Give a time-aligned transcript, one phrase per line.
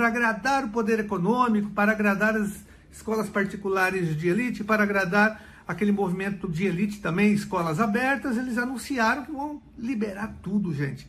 [0.00, 5.92] para agradar o poder econômico, para agradar as escolas particulares de elite, para agradar aquele
[5.92, 11.06] movimento de elite também, escolas abertas, eles anunciaram que vão liberar tudo, gente.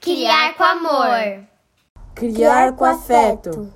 [0.00, 1.44] Criar com amor.
[2.14, 3.74] Criar com afeto.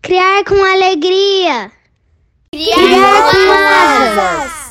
[0.00, 1.72] Criar com alegria.
[2.52, 4.63] Criar, Criar com asas.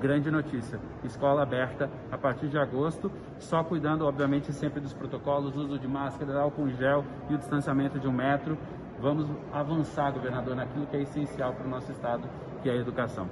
[0.00, 3.10] Grande notícia, escola aberta a partir de agosto,
[3.40, 8.06] só cuidando, obviamente, sempre dos protocolos, uso de máscara, álcool gel e o distanciamento de
[8.06, 8.56] um metro.
[9.00, 12.30] Vamos avançar, governador, naquilo que é essencial para o nosso estado,
[12.62, 13.28] que é a educação.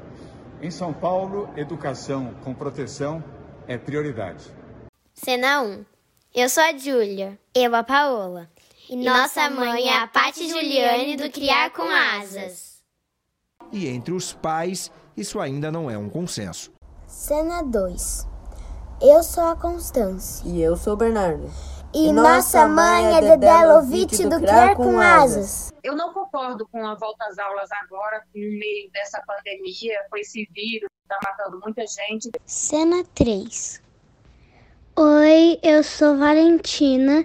[0.61, 3.23] Em São Paulo, educação com proteção
[3.69, 4.51] é prioridade.
[5.15, 5.85] Cena 1.
[6.35, 7.39] Eu sou a Júlia.
[7.55, 8.51] Eu a Paola.
[8.91, 12.83] E, e nossa mãe é a Pati Juliane do Criar com Asas.
[13.73, 16.73] E entre os pais, isso ainda não é um consenso.
[17.07, 18.27] Cena 2.
[19.01, 20.47] Eu sou a Constância.
[20.49, 21.51] E eu sou o Bernardo.
[21.95, 25.73] E, e nossa mãe é Dedé Lovitch do Criar com Asas.
[25.83, 30.47] Eu não concordo com a volta às aulas agora, no meio dessa pandemia, com esse
[30.53, 32.31] vírus que está matando muita gente.
[32.45, 33.83] Cena 3.
[34.99, 37.25] Oi, eu sou Valentina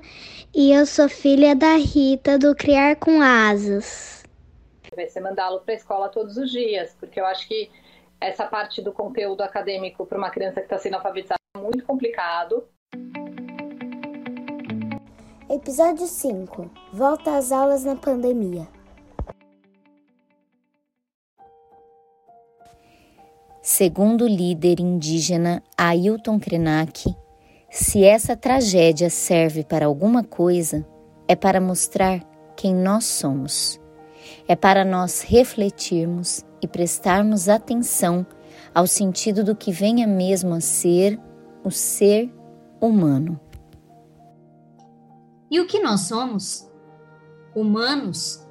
[0.53, 4.23] e eu sou filha da Rita do Criar com Asas.
[4.95, 7.71] Vai ser mandá-lo para a escola todos os dias, porque eu acho que
[8.21, 12.63] essa parte do conteúdo acadêmico para uma criança que está sendo alfabetizada é muito complicado.
[15.49, 18.67] Episódio 5 Volta às aulas na pandemia.
[23.61, 27.15] Segundo o líder indígena Ailton Krenak,
[27.69, 30.85] se essa tragédia serve para alguma coisa,
[31.27, 32.19] é para mostrar
[32.55, 33.80] quem nós somos.
[34.47, 38.25] É para nós refletirmos e prestarmos atenção
[38.73, 41.19] ao sentido do que venha mesmo a ser
[41.63, 42.31] o ser
[42.79, 43.39] humano.
[45.49, 46.69] E o que nós somos?
[47.55, 48.45] Humanos.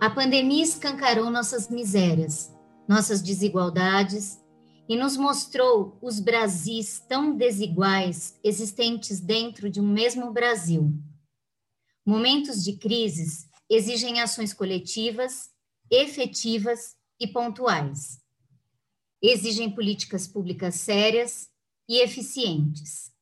[0.00, 2.54] A pandemia escancarou nossas misérias,
[2.86, 4.42] nossas desigualdades
[4.88, 10.92] e nos mostrou os Brasis tão desiguais existentes dentro de um mesmo Brasil.
[12.04, 15.52] Momentos de crises exigem ações coletivas
[15.92, 18.22] efetivas e pontuais.
[19.20, 21.50] Exigem políticas públicas sérias
[21.86, 23.12] e eficientes.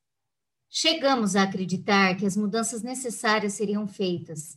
[0.71, 4.57] Chegamos a acreditar que as mudanças necessárias seriam feitas,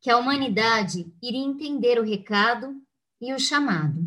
[0.00, 2.74] que a humanidade iria entender o recado
[3.20, 4.04] e o chamado.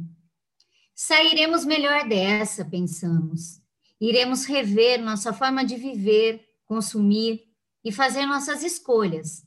[0.94, 3.62] Sairemos melhor dessa, pensamos.
[4.00, 7.46] Iremos rever nossa forma de viver, consumir
[7.82, 9.47] e fazer nossas escolhas.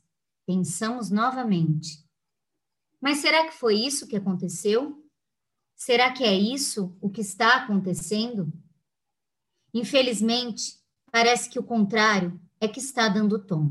[0.53, 2.05] Pensamos novamente.
[2.99, 5.01] Mas será que foi isso que aconteceu?
[5.77, 8.51] Será que é isso o que está acontecendo?
[9.73, 10.77] Infelizmente,
[11.09, 13.69] parece que o contrário é que está dando tom.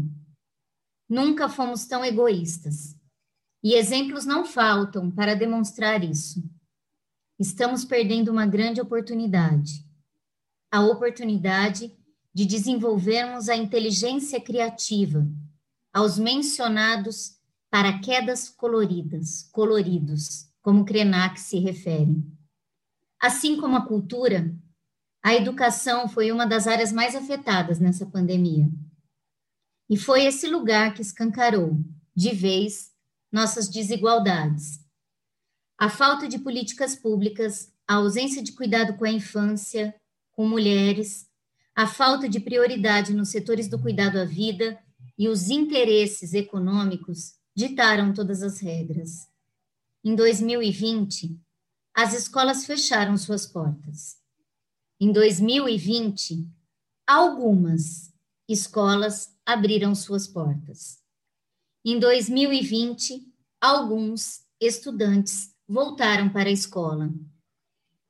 [1.07, 2.97] Nunca fomos tão egoístas.
[3.63, 6.43] E exemplos não faltam para demonstrar isso.
[7.39, 9.87] Estamos perdendo uma grande oportunidade
[10.73, 11.95] a oportunidade
[12.33, 15.29] de desenvolvermos a inteligência criativa
[15.93, 17.39] aos mencionados
[17.71, 22.23] paraquedas coloridas, coloridos, como Krenak se refere.
[23.21, 24.55] Assim como a cultura,
[25.23, 28.69] a educação foi uma das áreas mais afetadas nessa pandemia.
[29.89, 31.78] E foi esse lugar que escancarou,
[32.15, 32.93] de vez,
[33.31, 34.81] nossas desigualdades.
[35.78, 39.95] A falta de políticas públicas, a ausência de cuidado com a infância,
[40.33, 41.28] com mulheres,
[41.75, 44.78] a falta de prioridade nos setores do cuidado à vida
[45.21, 49.29] e os interesses econômicos ditaram todas as regras.
[50.03, 51.39] Em 2020,
[51.95, 54.17] as escolas fecharam suas portas.
[54.99, 56.49] Em 2020,
[57.07, 58.11] algumas
[58.49, 61.03] escolas abriram suas portas.
[61.85, 67.13] Em 2020, alguns estudantes voltaram para a escola.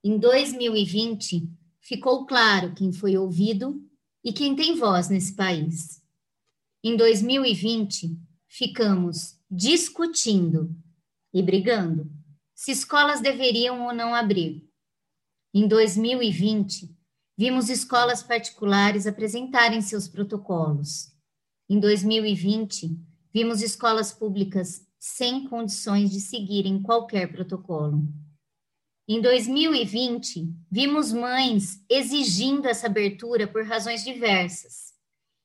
[0.04, 1.50] Em 2020,
[1.80, 3.84] ficou claro quem foi ouvido
[4.22, 6.00] e quem tem voz nesse país.
[6.82, 8.18] Em 2020,
[8.48, 10.74] ficamos discutindo
[11.30, 12.10] e brigando
[12.54, 14.66] se escolas deveriam ou não abrir.
[15.52, 16.96] Em 2020,
[17.36, 21.12] vimos escolas particulares apresentarem seus protocolos.
[21.68, 22.98] Em 2020,
[23.30, 28.08] vimos escolas públicas sem condições de seguirem qualquer protocolo.
[29.06, 34.89] Em 2020, vimos mães exigindo essa abertura por razões diversas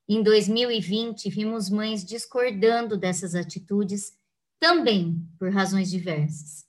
[0.08, 4.14] em 2020, vimos mães discordando dessas atitudes,
[4.60, 6.64] também por razões diversas.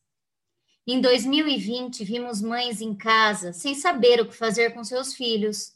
[0.87, 5.73] Em 2020, vimos mães em casa sem saber o que fazer com seus filhos,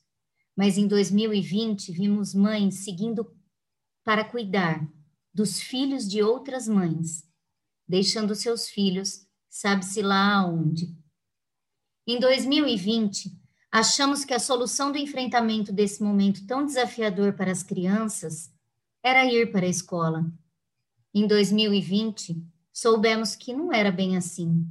[0.57, 3.31] mas em 2020, vimos mães seguindo
[4.05, 4.89] para cuidar,
[5.33, 7.29] dos filhos de outras mães,
[7.87, 10.97] deixando seus filhos, sabe-se lá aonde.
[12.07, 13.40] Em 2020,
[13.71, 18.51] achamos que a solução do enfrentamento desse momento tão desafiador para as crianças
[19.03, 20.27] era ir para a escola.
[21.15, 24.67] Em 2020, soubemos que não era bem assim.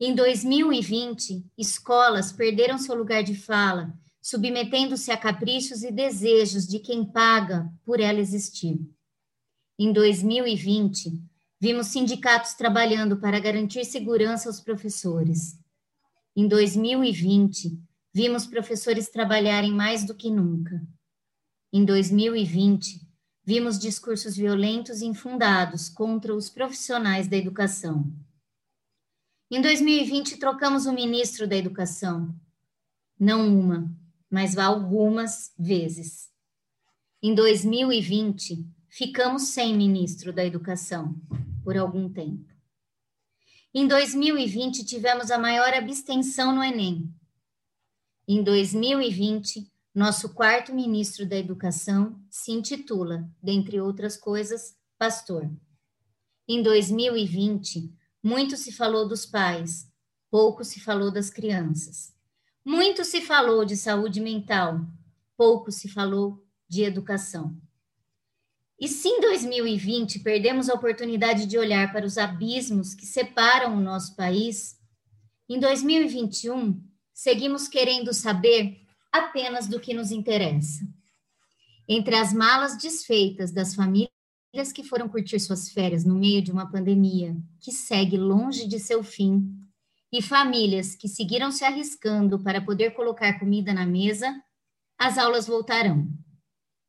[0.00, 7.04] Em 2020, escolas perderam seu lugar de fala, submetendo-se a caprichos e desejos de quem
[7.04, 8.80] paga por ela existir.
[9.78, 11.20] Em 2020,
[11.60, 15.58] vimos sindicatos trabalhando para garantir segurança aos professores.
[16.34, 17.78] Em 2020,
[18.12, 20.82] vimos professores trabalharem mais do que nunca.
[21.70, 23.00] Em 2020,
[23.44, 28.10] vimos discursos violentos e infundados contra os profissionais da educação.
[29.50, 32.34] Em 2020, trocamos o ministro da Educação.
[33.20, 33.94] Não uma,
[34.30, 36.30] mas algumas vezes.
[37.22, 41.14] Em 2020, ficamos sem ministro da Educação
[41.62, 42.51] por algum tempo.
[43.74, 47.10] Em 2020, tivemos a maior abstenção no Enem.
[48.28, 55.50] Em 2020, nosso quarto ministro da Educação se intitula, dentre outras coisas, pastor.
[56.46, 57.90] Em 2020,
[58.22, 59.90] muito se falou dos pais,
[60.30, 62.14] pouco se falou das crianças.
[62.62, 64.80] Muito se falou de saúde mental,
[65.34, 67.56] pouco se falou de educação.
[68.82, 73.80] E se em 2020 perdemos a oportunidade de olhar para os abismos que separam o
[73.80, 74.76] nosso país,
[75.48, 76.82] em 2021
[77.14, 78.80] seguimos querendo saber
[79.12, 80.84] apenas do que nos interessa.
[81.88, 84.10] Entre as malas desfeitas das famílias
[84.74, 89.04] que foram curtir suas férias no meio de uma pandemia que segue longe de seu
[89.04, 89.48] fim,
[90.12, 94.42] e famílias que seguiram se arriscando para poder colocar comida na mesa,
[94.98, 96.08] as aulas voltarão.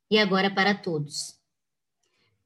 [0.10, 1.43] E agora para todos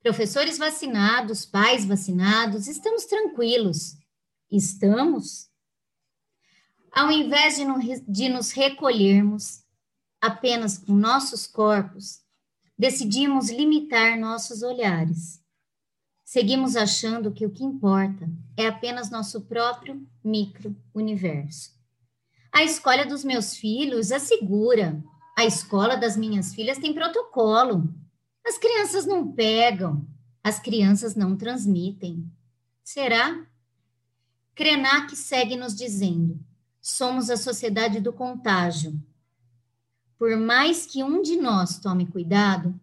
[0.07, 3.97] Professores vacinados, pais vacinados, estamos tranquilos.
[4.49, 5.49] Estamos?
[6.93, 7.77] Ao invés de, no,
[8.07, 9.65] de nos recolhermos
[10.21, 12.21] apenas com nossos corpos,
[12.77, 15.41] decidimos limitar nossos olhares.
[16.23, 21.73] Seguimos achando que o que importa é apenas nosso próprio micro-universo.
[22.53, 25.03] A escolha dos meus filhos é segura.
[25.37, 27.93] A escola das minhas filhas tem protocolo.
[28.47, 30.07] As crianças não pegam,
[30.41, 32.31] as crianças não transmitem.
[32.81, 33.45] Será?
[34.55, 36.39] Krenak segue nos dizendo:
[36.79, 38.97] somos a sociedade do contágio.
[40.17, 42.79] Por mais que um de nós tome cuidado,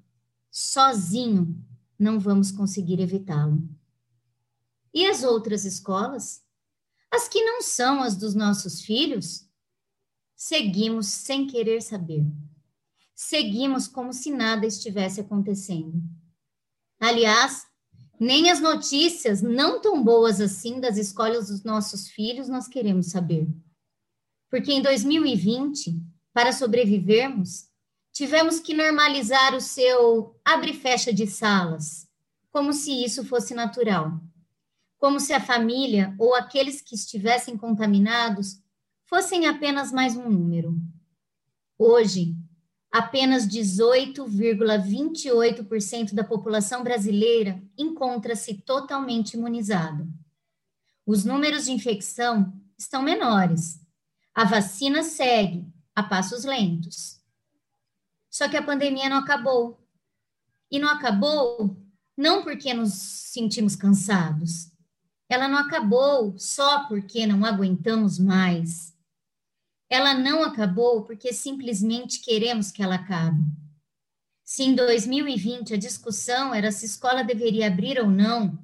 [0.51, 1.59] sozinho
[1.99, 3.67] não vamos conseguir evitá-lo.
[4.93, 6.45] E as outras escolas?
[7.11, 9.49] As que não são as dos nossos filhos?
[10.37, 12.27] Seguimos sem querer saber
[13.15, 16.03] seguimos como se nada estivesse acontecendo.
[17.01, 17.67] Aliás,
[18.19, 23.47] nem as notícias não tão boas assim das escolas dos nossos filhos nós queremos saber.
[24.51, 26.01] Porque em 2020,
[26.33, 27.69] para sobrevivermos,
[28.13, 32.09] tivemos que normalizar o seu abre e fecha de salas,
[32.51, 34.21] como se isso fosse natural.
[34.99, 38.63] Como se a família ou aqueles que estivessem contaminados
[39.05, 40.79] fossem apenas mais um número.
[41.77, 42.35] Hoje,
[42.95, 50.07] apenas 18,28% da população brasileira encontra-se totalmente imunizada.
[51.05, 53.81] Os números de infecção estão menores.
[54.33, 57.21] A vacina segue a passos lentos.
[58.31, 59.77] Só que a pandemia não acabou.
[60.71, 61.77] E não acabou
[62.17, 64.71] não porque nos sentimos cansados.
[65.29, 68.94] Ela não acabou só porque não aguentamos mais
[69.89, 73.43] ela não acabou porque simplesmente queremos que ela acabe.
[74.45, 78.59] Se em 2020 a discussão era se escola deveria abrir ou não,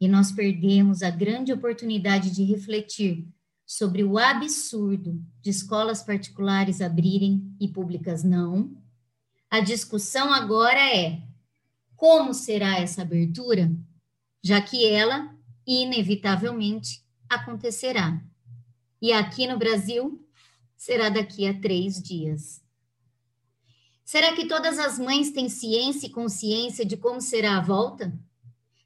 [0.00, 3.28] e nós perdemos a grande oportunidade de refletir
[3.66, 8.76] sobre o absurdo de escolas particulares abrirem e públicas não,
[9.50, 11.22] a discussão agora é
[11.96, 13.70] como será essa abertura,
[14.42, 18.20] já que ela, inevitavelmente, acontecerá.
[19.02, 20.24] E aqui no Brasil,
[20.80, 22.62] será daqui a três dias.
[24.02, 28.18] Será que todas as mães têm ciência e consciência de como será a volta?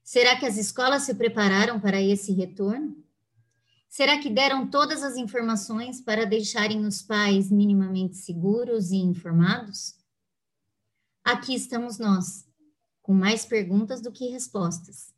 [0.03, 2.97] Será que as escolas se prepararam para esse retorno?
[3.89, 9.95] Será que deram todas as informações para deixarem os pais minimamente seguros e informados?
[11.23, 12.45] Aqui estamos nós,
[13.03, 15.15] com mais perguntas do que respostas.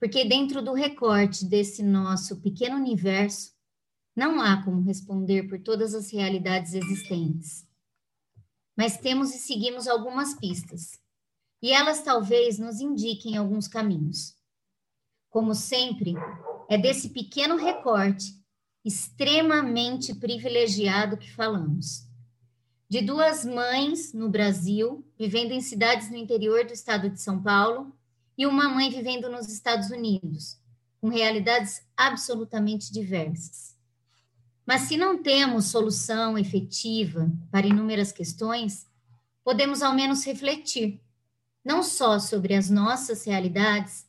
[0.00, 3.57] Porque dentro do recorte desse nosso pequeno universo,
[4.18, 7.64] não há como responder por todas as realidades existentes.
[8.76, 10.98] Mas temos e seguimos algumas pistas.
[11.62, 14.36] e elas talvez nos indiquem alguns caminhos.
[15.28, 16.14] Como sempre,
[16.68, 18.40] é desse pequeno recorte
[18.84, 22.06] extremamente privilegiado que falamos.
[22.88, 27.92] De duas mães no Brasil, vivendo em cidades no interior do estado de São Paulo,
[28.36, 30.60] e uma mãe vivendo nos Estados Unidos,
[31.00, 33.77] com realidades absolutamente diversas.
[34.68, 38.86] Mas se não temos solução efetiva para inúmeras questões,
[39.42, 41.00] podemos ao menos refletir,
[41.64, 44.06] não só sobre as nossas realidades,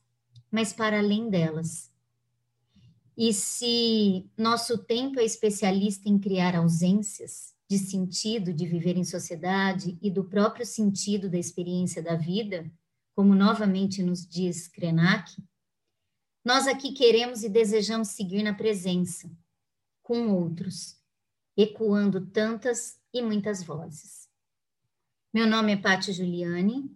[0.51, 1.89] mas para além delas.
[3.15, 9.97] E se nosso tempo é especialista em criar ausências de sentido de viver em sociedade
[10.01, 12.69] e do próprio sentido da experiência da vida,
[13.15, 15.41] como novamente nos diz Krenak,
[16.43, 19.31] nós aqui queremos e desejamos seguir na presença,
[20.09, 20.97] com outros,
[21.55, 24.27] ecoando tantas e muitas vozes.
[25.31, 26.89] Meu nome é Pátia Giuliani,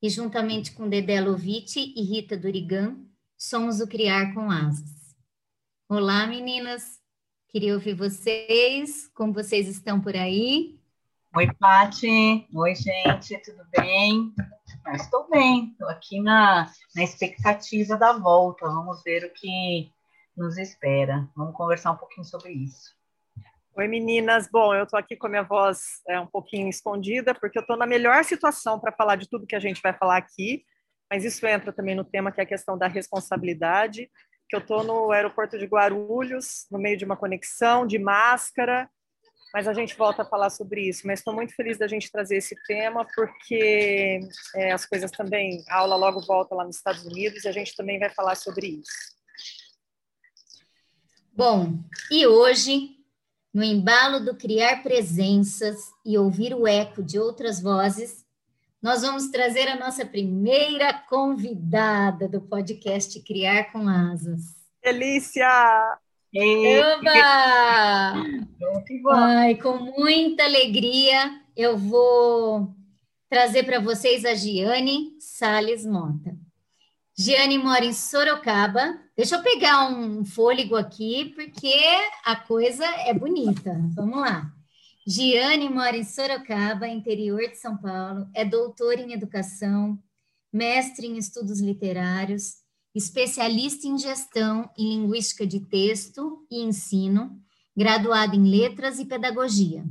[0.00, 2.96] e juntamente com Dedé Lovitch e Rita Durigan,
[3.36, 5.14] somos o Criar com Asas.
[5.90, 7.02] Olá, meninas!
[7.48, 10.80] Queria ouvir vocês, como vocês estão por aí?
[11.36, 12.48] Oi, Pati.
[12.50, 14.32] Oi, gente, tudo bem?
[14.86, 18.64] Eu estou bem, estou aqui na, na expectativa da volta.
[18.64, 19.92] Vamos ver o que
[20.36, 21.28] nos espera.
[21.36, 22.94] Vamos conversar um pouquinho sobre isso.
[23.76, 24.48] Oi, meninas.
[24.48, 27.76] Bom, eu estou aqui com a minha voz é, um pouquinho escondida, porque eu estou
[27.76, 30.64] na melhor situação para falar de tudo que a gente vai falar aqui,
[31.10, 34.08] mas isso entra também no tema que é a questão da responsabilidade,
[34.48, 38.88] que eu estou no aeroporto de Guarulhos, no meio de uma conexão, de máscara,
[39.52, 41.06] mas a gente volta a falar sobre isso.
[41.06, 44.20] Mas estou muito feliz da gente trazer esse tema, porque
[44.54, 47.74] é, as coisas também, a aula logo volta lá nos Estados Unidos e a gente
[47.76, 49.14] também vai falar sobre isso.
[51.36, 51.80] Bom,
[52.12, 52.90] e hoje,
[53.52, 58.24] no embalo do criar presenças e ouvir o eco de outras vozes,
[58.80, 64.42] nós vamos trazer a nossa primeira convidada do podcast Criar com Asas.
[64.80, 65.98] Delícia!
[66.36, 67.12] Oba!
[69.12, 72.72] Ai, com muita alegria, eu vou
[73.28, 76.43] trazer para vocês a Giane Sales Mota.
[77.16, 78.98] Giane mora em Sorocaba.
[79.16, 81.72] Deixa eu pegar um fôlego aqui, porque
[82.24, 83.72] a coisa é bonita.
[83.94, 84.52] Vamos lá.
[85.06, 89.98] Giane mora em Sorocaba, interior de São Paulo, é doutora em educação,
[90.52, 92.54] mestre em estudos literários,
[92.94, 97.38] especialista em gestão e linguística de texto e ensino,
[97.76, 99.84] graduada em letras e pedagogia,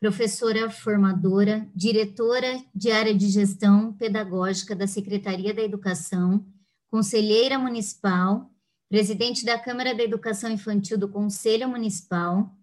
[0.00, 6.46] professora formadora, diretora de área de gestão pedagógica da Secretaria da Educação,
[6.88, 8.48] conselheira municipal,
[8.88, 12.54] presidente da Câmara da Educação Infantil do Conselho Municipal,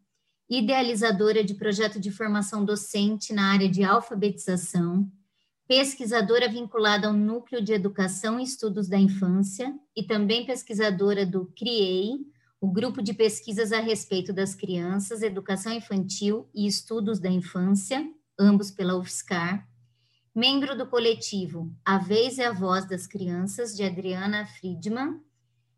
[0.50, 5.12] idealizadora de projeto de formação docente na área de alfabetização,
[5.68, 12.20] pesquisadora vinculada ao Núcleo de Educação e Estudos da Infância e também pesquisadora do CRIEI,
[12.66, 18.72] o grupo de pesquisas a respeito das crianças, educação infantil e estudos da infância, ambos
[18.72, 19.70] pela UFSCar,
[20.34, 25.22] membro do coletivo A Vez é a Voz das Crianças, de Adriana Friedman,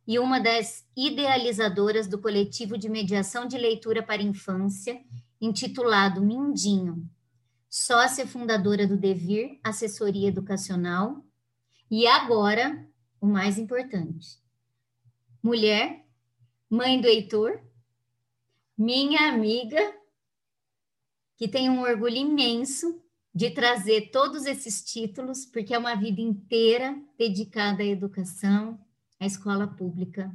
[0.08, 4.98] e uma das idealizadoras do coletivo de mediação de leitura para infância,
[5.42, 7.06] intitulado Mindinho,
[7.70, 11.22] sócia fundadora do Devir Assessoria Educacional,
[11.92, 12.88] e agora,
[13.20, 14.40] o mais importante,
[15.44, 16.07] mulher,
[16.70, 17.60] mãe do Heitor,
[18.78, 19.96] minha amiga,
[21.38, 23.02] que tem um orgulho imenso
[23.34, 28.80] de trazer todos esses títulos, porque é uma vida inteira dedicada à educação,
[29.20, 30.34] à escola pública.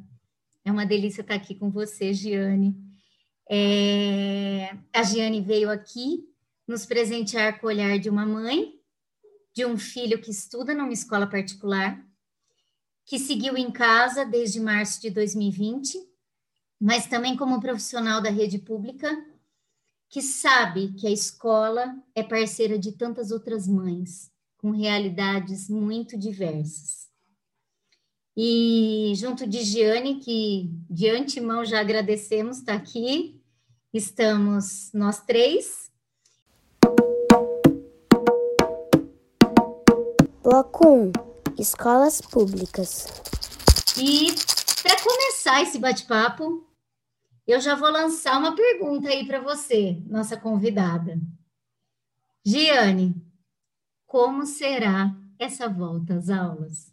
[0.64, 2.76] É uma delícia estar aqui com você, Giane.
[3.50, 6.24] É, a Giane veio aqui
[6.66, 8.80] nos presentear com o olhar de uma mãe,
[9.52, 12.00] de um filho que estuda numa escola particular,
[13.04, 15.98] que seguiu em casa desde março de 2020,
[16.82, 19.08] mas também como profissional da rede pública,
[20.08, 27.08] que sabe que a escola é parceira de tantas outras mães, com realidades muito diversas.
[28.36, 33.40] E junto de Giane, que de antemão já agradecemos estar aqui,
[33.94, 35.88] estamos nós três,
[40.42, 41.12] Bloco 1
[41.56, 43.06] Escolas Públicas.
[43.96, 44.34] E
[44.82, 46.71] para começar esse bate-papo,
[47.46, 51.20] eu já vou lançar uma pergunta aí para você, nossa convidada.
[52.44, 53.14] Giane,
[54.06, 56.92] como será essa volta às aulas?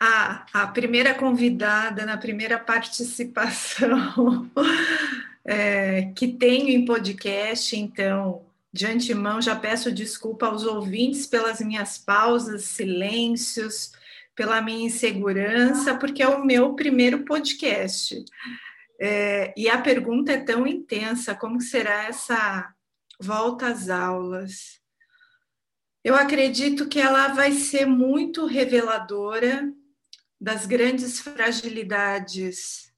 [0.00, 4.50] A, a primeira convidada na primeira participação
[5.44, 11.98] é, que tenho em podcast, então De antemão, já peço desculpa aos ouvintes pelas minhas
[11.98, 13.92] pausas, silêncios,
[14.34, 18.24] pela minha insegurança, porque é o meu primeiro podcast.
[19.00, 22.72] É, e a pergunta é tão intensa: como será essa
[23.20, 24.80] volta às aulas?
[26.04, 29.72] Eu acredito que ela vai ser muito reveladora
[30.40, 32.92] das grandes fragilidades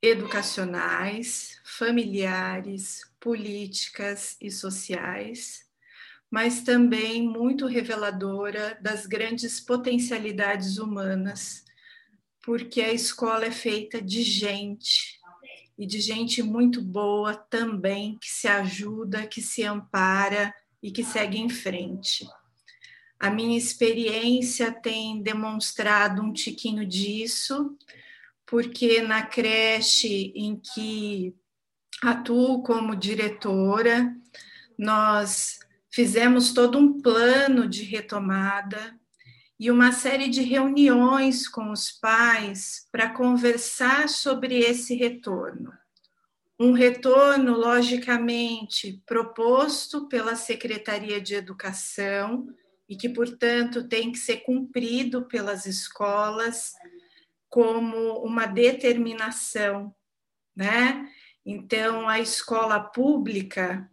[0.00, 5.63] educacionais, familiares, políticas e sociais,
[6.34, 11.64] mas também muito reveladora das grandes potencialidades humanas,
[12.42, 15.20] porque a escola é feita de gente
[15.78, 21.38] e de gente muito boa também, que se ajuda, que se ampara e que segue
[21.38, 22.26] em frente.
[23.16, 27.78] A minha experiência tem demonstrado um tiquinho disso,
[28.44, 31.32] porque na creche em que
[32.02, 34.12] atuo como diretora,
[34.76, 35.60] nós
[35.94, 38.98] fizemos todo um plano de retomada
[39.60, 45.72] e uma série de reuniões com os pais para conversar sobre esse retorno.
[46.58, 52.48] Um retorno, logicamente, proposto pela Secretaria de Educação
[52.88, 56.72] e que, portanto, tem que ser cumprido pelas escolas
[57.48, 59.94] como uma determinação,
[60.56, 61.08] né?
[61.46, 63.88] Então, a escola pública,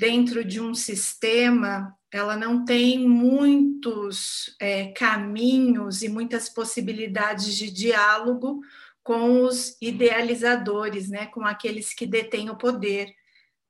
[0.00, 8.62] dentro de um sistema, ela não tem muitos é, caminhos e muitas possibilidades de diálogo
[9.02, 11.26] com os idealizadores, né?
[11.26, 13.12] Com aqueles que detêm o poder.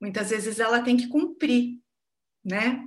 [0.00, 1.80] Muitas vezes ela tem que cumprir,
[2.44, 2.80] né?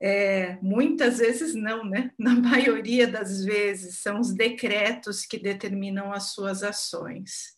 [0.00, 2.10] É, muitas vezes não, né?
[2.18, 7.57] Na maioria das vezes são os decretos que determinam as suas ações.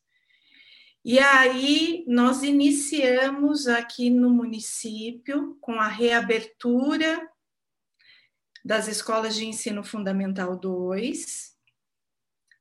[1.05, 7.27] E aí nós iniciamos aqui no município com a reabertura
[8.63, 11.57] das escolas de ensino fundamental 2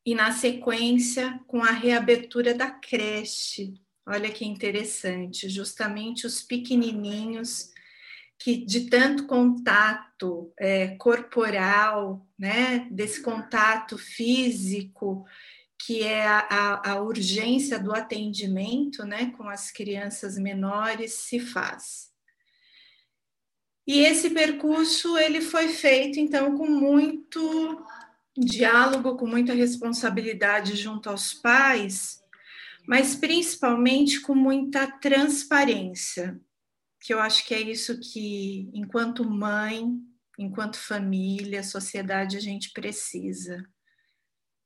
[0.06, 3.74] e na sequência com a reabertura da creche.
[4.08, 7.72] Olha que interessante, justamente os pequenininhos
[8.40, 15.26] que de tanto contato é, corporal, né, desse contato físico,
[15.82, 22.10] que é a, a, urgência do atendimento né, com as crianças menores, se faz.
[23.88, 27.84] E esse percurso ele foi feito então com muito
[28.38, 32.22] diálogo, com muita responsabilidade junto aos pais,
[32.88, 36.40] mas principalmente com muita transparência
[37.00, 39.98] que eu acho que é isso que, enquanto mãe,
[40.38, 43.66] enquanto família, sociedade, a gente precisa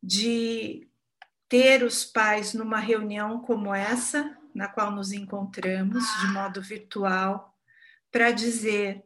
[0.01, 0.87] de
[1.53, 7.55] ter os pais numa reunião como essa, na qual nos encontramos de modo virtual,
[8.11, 9.03] para dizer: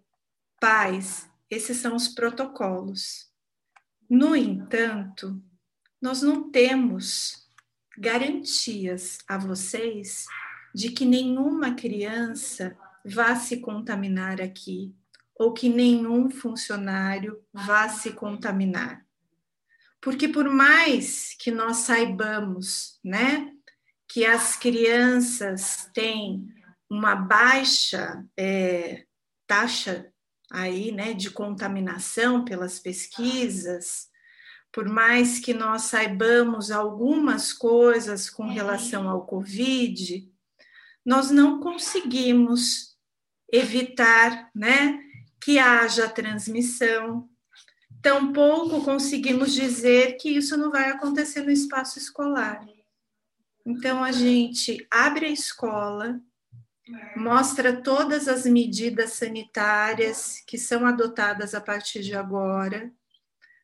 [0.58, 3.30] pais, esses são os protocolos.
[4.10, 5.44] No entanto,
[6.02, 7.46] nós não temos
[7.98, 10.26] garantias a vocês
[10.74, 14.96] de que nenhuma criança vá se contaminar aqui,
[15.36, 19.06] ou que nenhum funcionário vá se contaminar.
[20.02, 23.52] Porque por mais que nós saibamos, né,
[24.08, 26.48] que as crianças têm
[26.90, 29.06] uma baixa é,
[29.46, 30.12] taxa
[30.52, 34.08] aí, né, de contaminação pelas pesquisas,
[34.72, 40.32] por mais que nós saibamos algumas coisas com relação ao Covid,
[41.06, 42.96] nós não conseguimos
[43.52, 45.00] evitar né,
[45.42, 47.30] que haja transmissão.
[48.02, 52.66] Tampouco conseguimos dizer que isso não vai acontecer no espaço escolar.
[53.66, 56.22] Então, a gente abre a escola,
[57.16, 62.92] mostra todas as medidas sanitárias que são adotadas a partir de agora,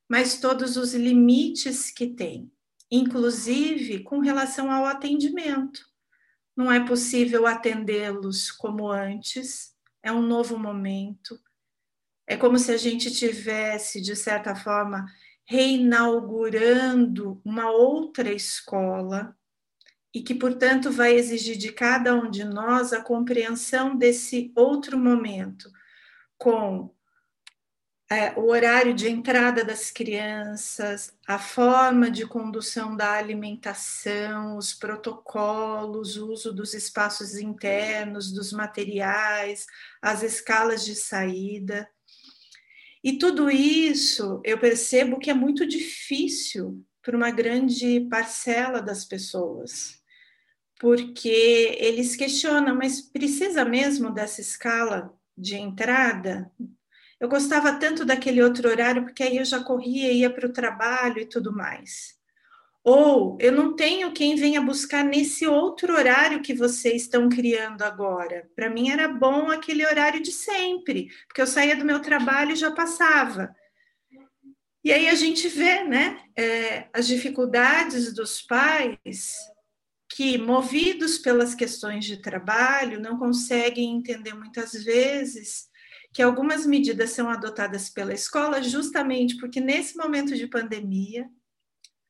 [0.10, 2.52] mas todos os limites que tem,
[2.92, 5.88] inclusive com relação ao atendimento.
[6.56, 11.40] Não é possível atendê-los como antes, é um novo momento.
[12.26, 15.06] É como se a gente tivesse, de certa forma,
[15.46, 19.36] reinaugurando uma outra escola
[20.14, 25.72] e que, portanto, vai exigir de cada um de nós a compreensão desse outro momento,
[26.38, 26.94] com
[28.14, 36.16] é, o horário de entrada das crianças, a forma de condução da alimentação, os protocolos,
[36.16, 39.66] o uso dos espaços internos, dos materiais,
[40.00, 41.90] as escalas de saída.
[43.04, 50.02] E tudo isso eu percebo que é muito difícil para uma grande parcela das pessoas,
[50.80, 56.50] porque eles questionam, mas precisa mesmo dessa escala de entrada,
[57.24, 61.20] eu gostava tanto daquele outro horário, porque aí eu já corria, ia para o trabalho
[61.20, 62.20] e tudo mais.
[62.84, 68.50] Ou eu não tenho quem venha buscar nesse outro horário que vocês estão criando agora.
[68.56, 72.58] Para mim era bom aquele horário de sempre, porque eu saía do meu trabalho e
[72.58, 73.56] já passava.
[74.84, 79.34] E aí a gente vê né, é, as dificuldades dos pais
[80.10, 85.70] que, movidos pelas questões de trabalho, não conseguem entender muitas vezes
[86.12, 91.28] que algumas medidas são adotadas pela escola justamente porque nesse momento de pandemia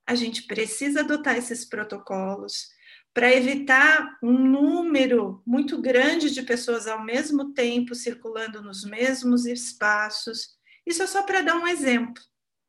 [0.05, 2.69] a gente precisa adotar esses protocolos
[3.13, 10.55] para evitar um número muito grande de pessoas ao mesmo tempo circulando nos mesmos espaços.
[10.85, 12.21] Isso é só para dar um exemplo,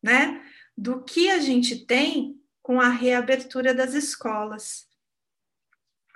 [0.02, 0.42] né,
[0.76, 4.86] do que a gente tem com a reabertura das escolas.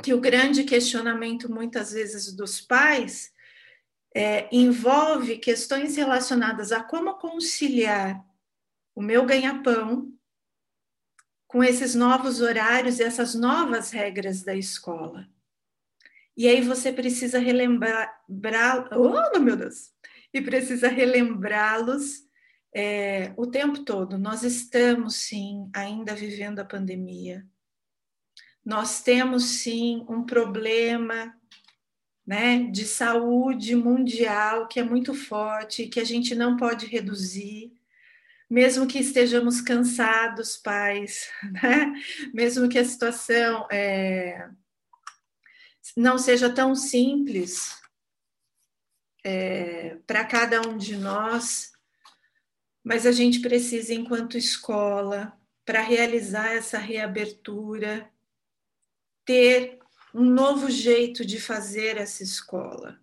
[0.03, 3.33] Que o grande questionamento muitas vezes dos pais
[4.15, 8.23] é, envolve questões relacionadas a como conciliar
[8.95, 10.13] o meu ganha-pão
[11.49, 15.27] com esses novos horários e essas novas regras da escola.
[16.37, 18.21] E aí você precisa relembrar,
[18.93, 19.91] oh meu Deus,
[20.33, 22.29] e precisa relembrá-los
[22.73, 24.19] é, o tempo todo.
[24.19, 27.45] Nós estamos sim ainda vivendo a pandemia.
[28.63, 31.35] Nós temos sim um problema
[32.27, 37.73] né, de saúde mundial que é muito forte, que a gente não pode reduzir
[38.49, 41.31] mesmo que estejamos cansados, pais,
[41.63, 41.93] né?
[42.33, 44.49] mesmo que a situação é,
[45.97, 47.77] não seja tão simples
[49.25, 51.73] é, para cada um de nós,
[52.83, 58.11] mas a gente precisa, enquanto escola, para realizar essa reabertura,
[59.27, 59.79] ter
[60.15, 62.99] um novo jeito de fazer essa escola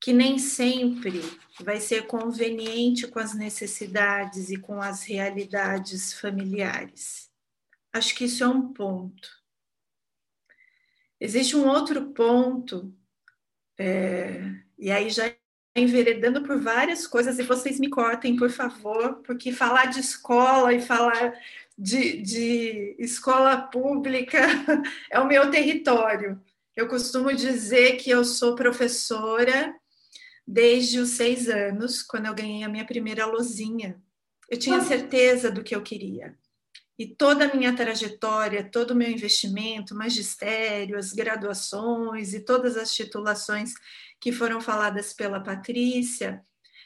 [0.00, 1.20] que nem sempre
[1.60, 7.30] vai ser conveniente com as necessidades e com as realidades familiares.
[7.92, 9.28] Acho que isso é um ponto.
[11.20, 12.94] Existe um outro ponto,
[13.78, 14.40] é,
[14.78, 15.34] e aí já
[15.76, 20.80] enveredando por várias coisas, e vocês me cortem, por favor, porque falar de escola e
[20.80, 21.38] falar
[21.76, 24.38] de, de escola pública
[25.10, 26.40] é o meu território.
[26.74, 29.78] Eu costumo dizer que eu sou professora
[30.50, 34.02] desde os seis anos, quando eu ganhei a minha primeira luzinha.
[34.48, 36.36] Eu tinha certeza do que eu queria.
[36.98, 42.92] E toda a minha trajetória, todo o meu investimento, magistério, as graduações e todas as
[42.92, 43.74] titulações
[44.20, 46.44] que foram faladas pela Patrícia,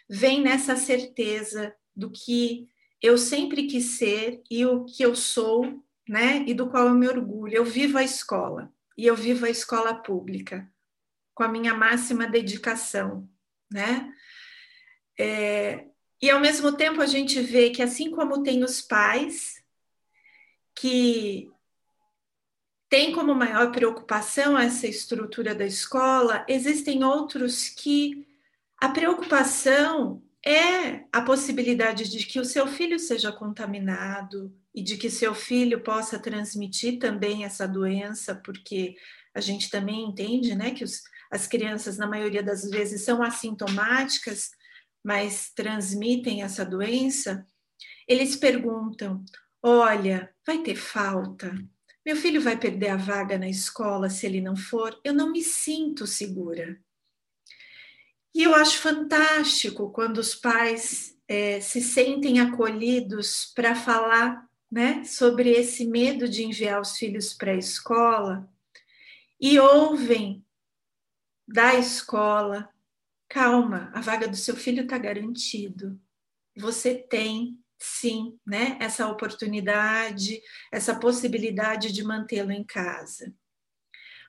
[0.08, 2.68] vem nessa certeza do que
[3.00, 6.44] eu sempre quis ser e o que eu sou, né?
[6.46, 7.54] E do qual eu me orgulho.
[7.54, 10.70] Eu vivo a escola e eu vivo a escola pública
[11.34, 13.26] com a minha máxima dedicação,
[13.74, 14.08] né?
[15.18, 15.84] É,
[16.22, 19.62] e ao mesmo tempo a gente vê que assim como tem os pais
[20.74, 21.50] que
[22.88, 28.26] têm como maior preocupação essa estrutura da escola, existem outros que
[28.80, 35.10] a preocupação é a possibilidade de que o seu filho seja contaminado e de que
[35.10, 38.94] seu filho possa transmitir também essa doença, porque
[39.34, 41.02] a gente também entende, né, que os,
[41.34, 44.50] as crianças, na maioria das vezes, são assintomáticas,
[45.04, 47.44] mas transmitem essa doença,
[48.06, 49.24] eles perguntam:
[49.60, 51.52] Olha, vai ter falta?
[52.06, 54.96] Meu filho vai perder a vaga na escola se ele não for?
[55.02, 56.78] Eu não me sinto segura.
[58.32, 65.50] E eu acho fantástico quando os pais é, se sentem acolhidos para falar né, sobre
[65.50, 68.48] esse medo de enviar os filhos para a escola
[69.40, 70.43] e ouvem
[71.46, 72.68] da escola.
[73.28, 76.00] Calma, a vaga do seu filho está garantido.
[76.56, 80.40] Você tem sim, né, essa oportunidade,
[80.72, 83.34] essa possibilidade de mantê-lo em casa.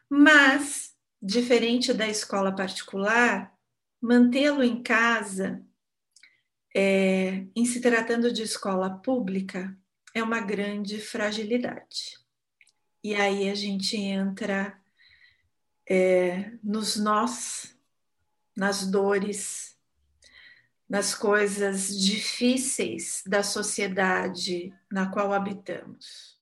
[0.09, 3.53] Mas, diferente da escola particular,
[4.01, 5.63] mantê-lo em casa,
[6.75, 9.77] é, em se tratando de escola pública,
[10.13, 12.19] é uma grande fragilidade.
[13.03, 14.77] E aí a gente entra
[15.87, 17.75] é, nos nós,
[18.55, 19.75] nas dores,
[20.87, 26.35] nas coisas difíceis da sociedade na qual habitamos.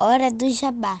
[0.00, 1.00] Hora do jabá.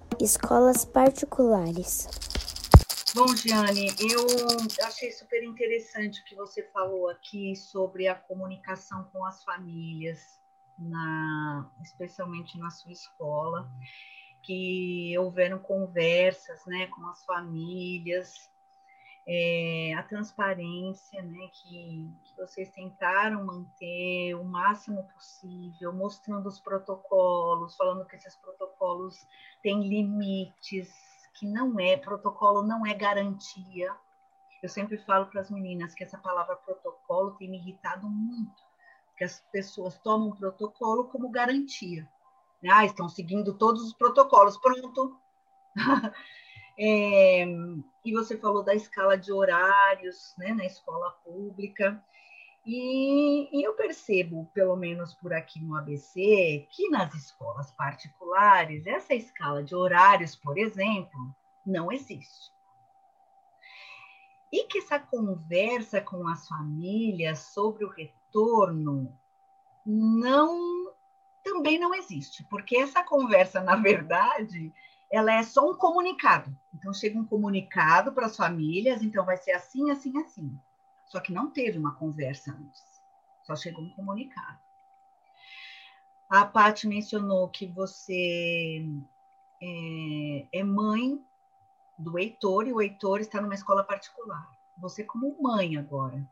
[0.21, 2.07] Escolas particulares.
[3.15, 9.25] Bom, Giane, eu achei super interessante o que você falou aqui sobre a comunicação com
[9.25, 10.39] as famílias,
[10.77, 13.67] na, especialmente na sua escola,
[14.43, 18.47] que houveram conversas né, com as famílias,
[19.27, 27.75] é, a transparência né, que, que vocês tentaram manter o máximo possível, mostrando os protocolos,
[27.75, 29.27] falando que esses protocolos
[29.61, 30.91] têm limites,
[31.35, 33.95] que não é, protocolo não é garantia.
[34.61, 38.61] Eu sempre falo para as meninas que essa palavra protocolo tem me irritado muito,
[39.17, 42.07] que as pessoas tomam protocolo como garantia.
[42.69, 45.19] Ah, estão seguindo todos os protocolos, pronto.
[46.83, 47.45] É,
[48.03, 52.03] e você falou da escala de horários né, na escola pública.
[52.65, 59.13] E, e, eu percebo, pelo menos por aqui no ABC, que nas escolas particulares, essa
[59.13, 62.51] escala de horários, por exemplo, não existe.
[64.51, 69.15] E que essa conversa com as famílias sobre o retorno
[69.85, 70.81] não
[71.43, 74.71] também não existe, porque essa conversa, na verdade,
[75.11, 76.55] ela é só um comunicado.
[76.73, 80.57] Então, chega um comunicado para as famílias, então vai ser assim, assim, assim.
[81.07, 83.01] Só que não teve uma conversa antes,
[83.43, 84.57] só chegou um comunicado.
[86.29, 88.85] A Paty mencionou que você
[89.61, 91.21] é, é mãe
[91.99, 94.49] do Heitor e o Heitor está numa escola particular.
[94.77, 96.25] Você, como mãe agora,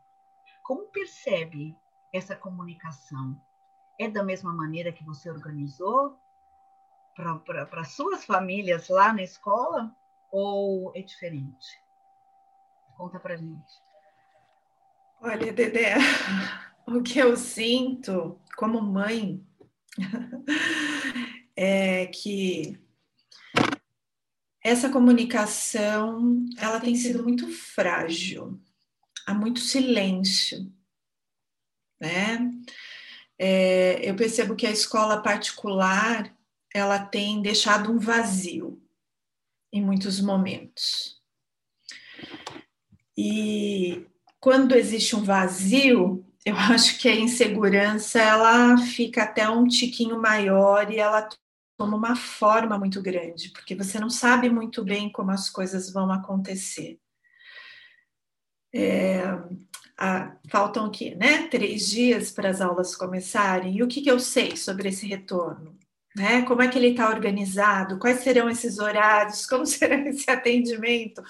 [0.62, 1.76] como percebe
[2.10, 3.38] essa comunicação?
[3.98, 6.18] É da mesma maneira que você organizou?
[7.44, 9.94] Para suas famílias lá na escola
[10.32, 11.80] ou é diferente?
[12.96, 13.72] Conta para gente.
[15.20, 15.94] Olha, Dedé,
[16.86, 19.44] o que eu sinto como mãe
[21.56, 22.78] é que
[24.62, 28.60] essa comunicação ela tem sido muito frágil,
[29.26, 30.70] há muito silêncio,
[31.98, 32.50] né?
[33.38, 36.34] É, eu percebo que a escola particular
[36.74, 38.80] ela tem deixado um vazio
[39.72, 41.20] em muitos momentos.
[43.16, 44.06] E
[44.40, 50.90] quando existe um vazio, eu acho que a insegurança ela fica até um tiquinho maior
[50.90, 51.28] e ela
[51.76, 56.12] toma uma forma muito grande, porque você não sabe muito bem como as coisas vão
[56.12, 56.98] acontecer.
[58.72, 59.22] É,
[59.96, 61.48] a, faltam aqui, né?
[61.48, 63.76] Três dias para as aulas começarem.
[63.76, 65.79] E o que, que eu sei sobre esse retorno?
[66.14, 66.42] Né?
[66.42, 67.98] Como é que ele está organizado?
[67.98, 69.46] Quais serão esses horários?
[69.50, 71.22] Como será esse atendimento?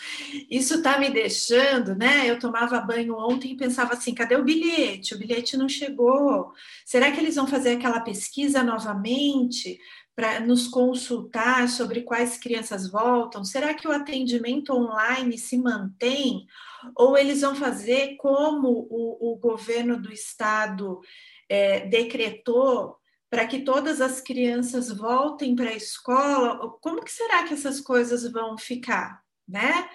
[0.50, 2.28] Isso está me deixando, né?
[2.28, 5.14] Eu tomava banho ontem e pensava assim: cadê o bilhete?
[5.14, 6.52] O bilhete não chegou.
[6.84, 9.78] Será que eles vão fazer aquela pesquisa novamente?
[10.16, 13.44] Para nos consultar sobre quais crianças voltam?
[13.44, 16.46] Será que o atendimento online se mantém?
[16.94, 21.00] Ou eles vão fazer como o, o governo do estado
[21.48, 22.99] é, decretou
[23.30, 28.30] para que todas as crianças voltem para a escola, como que será que essas coisas
[28.30, 29.88] vão ficar, né?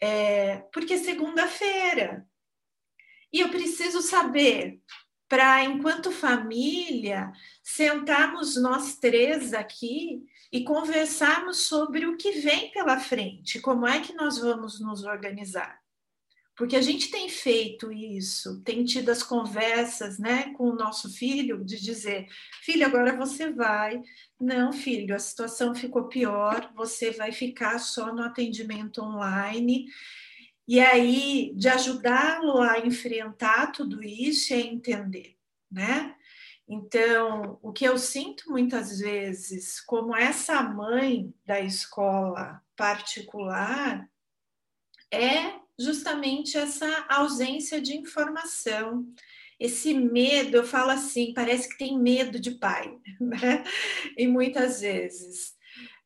[0.00, 2.26] É, porque é segunda-feira.
[3.30, 4.80] E eu preciso saber,
[5.28, 7.30] para enquanto família,
[7.62, 14.14] sentarmos nós três aqui e conversarmos sobre o que vem pela frente, como é que
[14.14, 15.78] nós vamos nos organizar.
[16.58, 21.64] Porque a gente tem feito isso, tem tido as conversas né, com o nosso filho
[21.64, 22.26] de dizer:
[22.62, 24.02] filho, agora você vai.
[24.40, 29.86] Não, filho, a situação ficou pior, você vai ficar só no atendimento online.
[30.66, 35.36] E aí, de ajudá-lo a enfrentar tudo isso é entender,
[35.70, 36.16] né?
[36.68, 44.10] Então, o que eu sinto muitas vezes, como essa mãe da escola particular,
[45.10, 49.06] é justamente essa ausência de informação,
[49.58, 53.64] esse medo, eu falo assim, parece que tem medo de pai, né?
[54.16, 55.56] E muitas vezes.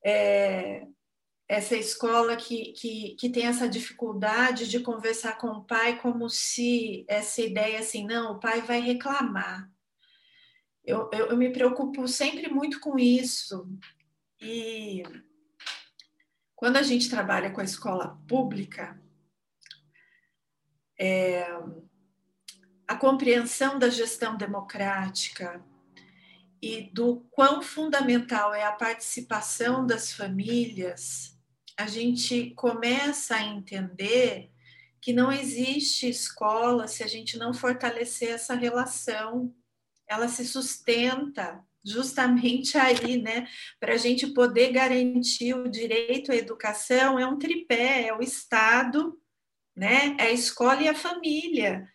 [0.04, 0.87] É,
[1.48, 7.04] essa escola que, que, que tem essa dificuldade de conversar com o pai, como se
[7.06, 9.70] essa ideia assim, não, o pai vai reclamar.
[10.82, 13.68] Eu, eu, eu me preocupo sempre muito com isso.
[14.40, 15.02] E
[16.56, 19.00] quando a gente trabalha com a escola pública,
[20.98, 21.46] é,
[22.87, 25.64] a compreensão da gestão democrática
[26.61, 31.37] e do quão fundamental é a participação das famílias,
[31.76, 34.50] a gente começa a entender
[35.00, 39.52] que não existe escola se a gente não fortalecer essa relação.
[40.07, 43.48] Ela se sustenta justamente aí, né?
[43.81, 49.18] Para a gente poder garantir o direito à educação, é um tripé, é o Estado,
[49.74, 50.16] né?
[50.18, 51.88] É a escola e a família.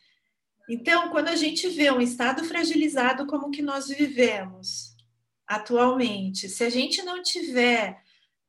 [0.69, 4.95] Então, quando a gente vê um Estado fragilizado como que nós vivemos
[5.47, 8.01] atualmente, se a gente não tiver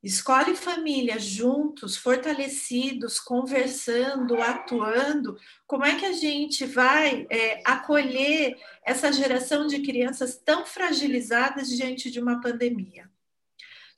[0.02, 5.36] escola e família juntos, fortalecidos, conversando, atuando,
[5.66, 12.10] como é que a gente vai é, acolher essa geração de crianças tão fragilizadas diante
[12.10, 13.10] de uma pandemia?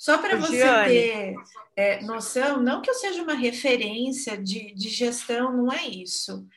[0.00, 1.34] Só para você ter
[1.76, 6.48] é, noção, não que eu seja uma referência de, de gestão, não é isso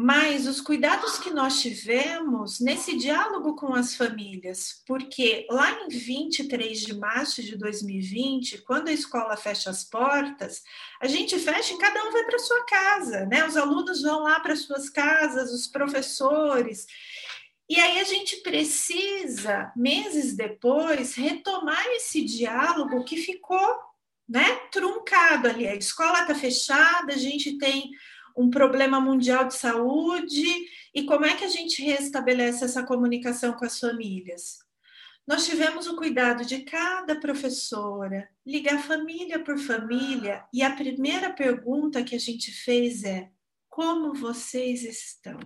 [0.00, 6.82] mas os cuidados que nós tivemos nesse diálogo com as famílias, porque lá em 23
[6.82, 10.62] de março de 2020, quando a escola fecha as portas,
[11.02, 13.44] a gente fecha e cada um vai para sua casa, né?
[13.44, 16.86] Os alunos vão lá para suas casas, os professores.
[17.68, 23.78] E aí a gente precisa, meses depois, retomar esse diálogo que ficou,
[24.26, 25.68] né, truncado ali.
[25.68, 27.90] A escola está fechada, a gente tem
[28.36, 30.46] um problema mundial de saúde
[30.94, 34.58] e como é que a gente restabelece essa comunicação com as famílias?
[35.26, 42.02] Nós tivemos o cuidado de cada professora ligar família por família e a primeira pergunta
[42.02, 43.28] que a gente fez é:
[43.68, 45.38] como vocês estão?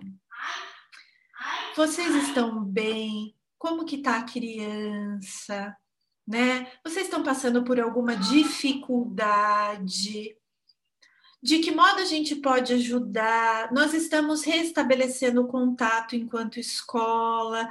[1.75, 3.35] Vocês estão bem?
[3.57, 5.75] Como que está a criança?
[6.27, 6.71] Né?
[6.83, 10.35] Vocês estão passando por alguma dificuldade?
[11.43, 13.69] de que modo a gente pode ajudar?
[13.73, 17.67] Nós estamos restabelecendo o contato enquanto escola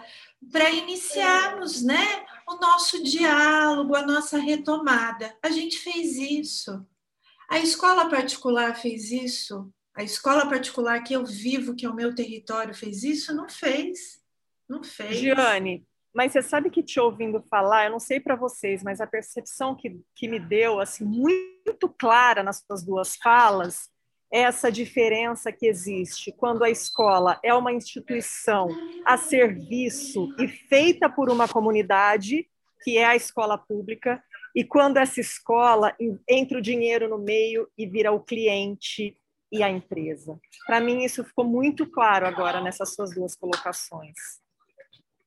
[0.52, 5.34] para iniciarmos, né, o nosso diálogo, a nossa retomada.
[5.42, 6.86] A gente fez isso.
[7.48, 9.72] A escola particular fez isso.
[9.94, 13.34] A escola particular que eu vivo, que é o meu território, fez isso?
[13.34, 14.22] Não fez.
[14.68, 15.16] Não fez.
[15.16, 19.06] Giane, mas você sabe que te ouvindo falar, eu não sei para vocês, mas a
[19.06, 23.90] percepção que, que me deu, assim, muito clara nas suas duas falas,
[24.32, 28.66] é essa diferença que existe quando a escola é uma instituição
[29.04, 32.48] a serviço e feita por uma comunidade,
[32.82, 34.22] que é a escola pública,
[34.54, 35.94] e quando essa escola
[36.28, 39.16] entra o dinheiro no meio e vira o cliente
[39.52, 40.40] e a empresa.
[40.66, 44.16] Para mim, isso ficou muito claro agora nessas suas duas colocações.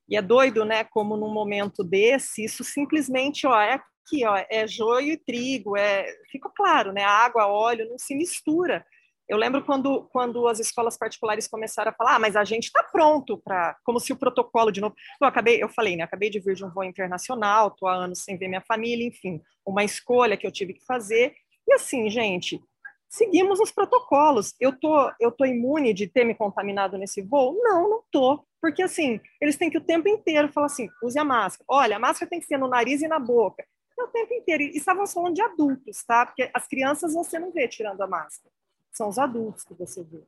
[0.10, 0.84] E é doido, né?
[0.84, 6.06] Como num momento desse, isso simplesmente, ó, é aqui, ó, é joio e trigo, é,
[6.32, 7.04] fica claro, né?
[7.04, 8.86] Água, óleo, não se mistura.
[9.28, 12.84] Eu lembro quando, quando as escolas particulares começaram a falar, ah, mas a gente está
[12.84, 14.96] pronto para, como se o protocolo de novo.
[15.20, 16.04] Eu acabei, eu falei, né?
[16.04, 19.42] Acabei de vir de um voo internacional, estou há anos sem ver minha família, enfim,
[19.66, 21.36] uma escolha que eu tive que fazer.
[21.68, 22.62] E assim, gente,
[23.10, 24.54] seguimos os protocolos.
[24.60, 27.58] Eu tô, eu tô imune de ter me contaminado nesse voo?
[27.62, 28.46] Não, não tô.
[28.62, 31.66] Porque, assim, eles têm que o tempo inteiro falar assim, use a máscara.
[31.68, 33.66] Olha, a máscara tem que ser no nariz e na boca.
[33.98, 34.64] É o tempo inteiro.
[34.64, 36.26] E estavam falando de adultos, tá?
[36.26, 38.54] Porque as crianças você não vê tirando a máscara.
[38.92, 40.24] São os adultos que você vê.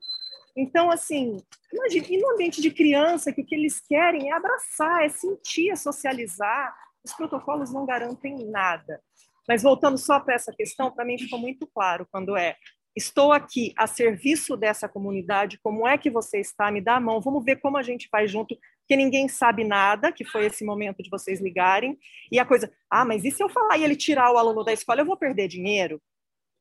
[0.56, 1.38] Então, assim,
[1.72, 5.70] imagine, e no ambiente de criança, que o que eles querem é abraçar, é sentir,
[5.70, 6.76] é socializar.
[7.04, 9.02] Os protocolos não garantem nada.
[9.48, 12.56] Mas voltando só para essa questão, para mim ficou muito claro quando é
[12.98, 15.60] Estou aqui a serviço dessa comunidade.
[15.60, 16.72] Como é que você está?
[16.72, 17.22] Me dá a mão.
[17.22, 21.04] Vamos ver como a gente vai junto, porque ninguém sabe nada, que foi esse momento
[21.04, 21.96] de vocês ligarem.
[22.32, 24.74] E a coisa, ah, mas e se eu falar e ele tirar o aluno da
[24.74, 26.02] escola, eu vou perder dinheiro?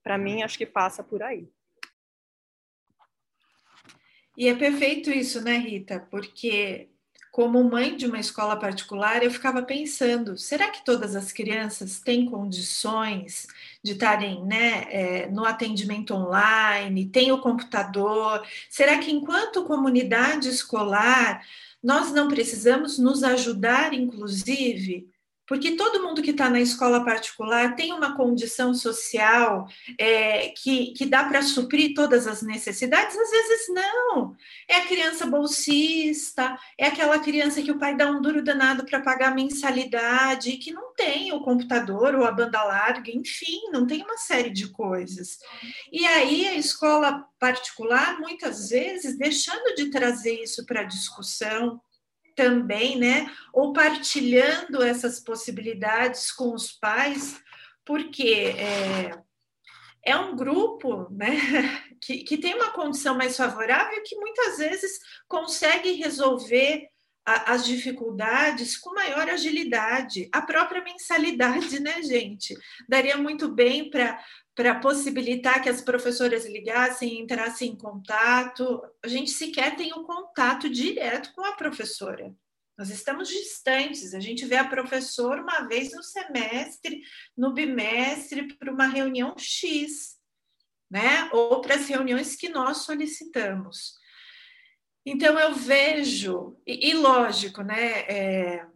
[0.05, 1.49] Para mim, acho que passa por aí.
[4.37, 6.07] E é perfeito isso, né, Rita?
[6.11, 6.91] Porque
[7.37, 12.25] como mãe de uma escola particular, eu ficava pensando: será que todas as crianças têm
[12.25, 13.47] condições
[13.85, 18.43] de estarem né, é, no atendimento online, tem o computador?
[18.71, 21.47] Será que, enquanto comunidade escolar,
[21.83, 25.07] nós não precisamos nos ajudar, inclusive,
[25.47, 29.69] porque todo mundo que está na escola particular tem uma condição social
[29.99, 33.17] é, que, que dá para suprir todas as necessidades?
[33.17, 34.35] Às vezes não.
[34.69, 39.01] É a criança bolsista, é aquela criança que o pai dá um duro danado para
[39.01, 44.03] pagar a mensalidade, que não tem o computador ou a banda larga, enfim, não tem
[44.03, 45.39] uma série de coisas.
[45.93, 51.81] E aí a escola particular, muitas vezes, deixando de trazer isso para discussão,
[52.37, 53.35] também, né?
[53.53, 57.41] Ou partilhando essas possibilidades com os pais,
[57.85, 59.11] porque é,
[60.05, 61.31] é um grupo né,
[62.01, 66.89] que, que tem uma condição mais favorável que muitas vezes consegue resolver
[67.27, 70.29] as dificuldades com maior agilidade.
[70.33, 72.57] A própria mensalidade, né, gente?
[72.89, 74.19] Daria muito bem para
[74.55, 78.83] para possibilitar que as professoras ligassem, entrassem em contato.
[79.05, 82.35] A gente sequer tem um contato direto com a professora.
[82.79, 87.03] Nós estamos distantes, a gente vê a professora uma vez no semestre,
[87.37, 90.17] no bimestre, para uma reunião X,
[90.91, 91.29] né?
[91.33, 93.99] Ou para as reuniões que nós solicitamos.
[95.07, 98.01] Então eu vejo, e, e lógico, né?
[98.09, 98.67] É,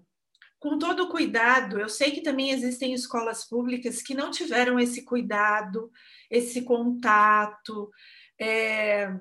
[0.61, 5.91] com todo cuidado, eu sei que também existem escolas públicas que não tiveram esse cuidado,
[6.31, 7.91] esse contato.
[8.39, 9.13] É,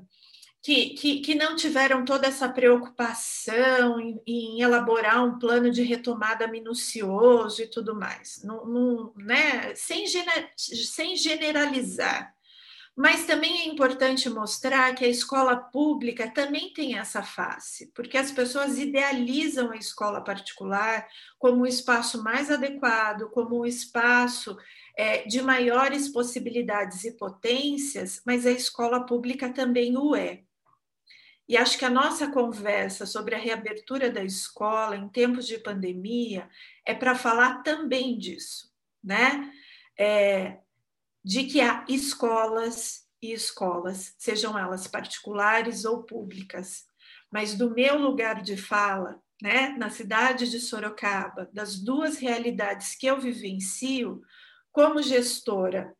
[0.61, 6.47] que, que, que não tiveram toda essa preocupação em, em, elaborar um plano de retomada
[6.47, 9.73] minucioso e tudo mais, não, né?
[9.73, 12.35] sem, gener, sem generalizar.
[12.95, 18.31] Mas também é importante mostrar que a escola pública também tem essa face, porque as
[18.31, 24.57] pessoas idealizam a escola particular como o espaço mais adequado, como o espaço
[24.97, 30.43] é, de maiores possibilidades e potências, mas a escola pública também o é.
[31.47, 36.47] E acho que a nossa conversa sobre a reabertura da escola em tempos de pandemia
[36.85, 38.71] é para falar também disso,
[39.03, 39.51] né?
[39.97, 40.59] É,
[41.23, 46.85] de que há escolas e escolas, sejam elas particulares ou públicas.
[47.31, 53.07] Mas do meu lugar de fala, né, na cidade de Sorocaba, das duas realidades que
[53.07, 54.21] eu vivencio,
[54.71, 55.95] como gestora,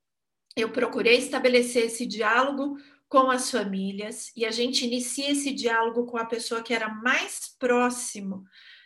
[0.56, 6.18] eu procurei estabelecer esse diálogo com as famílias e a gente inicia esse diálogo com
[6.18, 8.44] a pessoa que era mais próximo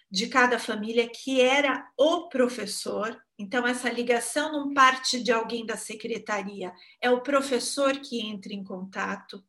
[0.10, 3.20] de cada família, que era o professor.
[3.38, 6.72] Então, essa ligação não parte de alguém da secretaria,
[7.02, 9.44] é o professor que entra em contato.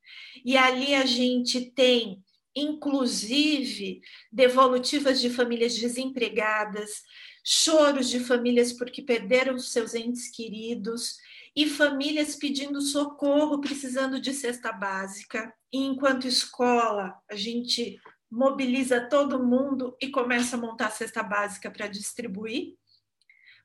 [0.44, 2.22] E ali a gente tem,
[2.56, 4.00] inclusive,
[4.32, 7.02] devolutivas de famílias desempregadas,
[7.44, 11.18] choros de famílias porque perderam seus entes queridos
[11.54, 15.54] e famílias pedindo socorro, precisando de cesta básica.
[15.70, 21.86] E enquanto escola, a gente mobiliza todo mundo e começa a montar cesta básica para
[21.86, 22.74] distribuir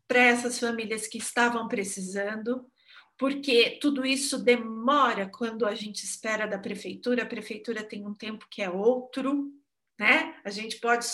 [0.10, 2.66] para essas famílias que estavam precisando,
[3.16, 8.47] porque tudo isso demora quando a gente espera da prefeitura, a prefeitura tem um tempo
[8.49, 9.53] que é outro,
[9.99, 10.36] né?
[10.43, 11.05] A gente pode,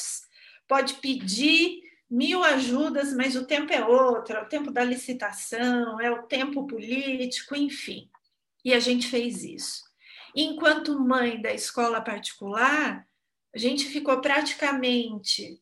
[0.65, 6.09] pode pedir mil ajudas, mas o tempo é outro, é o tempo da licitação, é
[6.09, 8.09] o tempo político, enfim.
[8.63, 9.83] E a gente fez isso.
[10.33, 13.05] Enquanto mãe da escola particular,
[13.53, 15.59] a gente ficou praticamente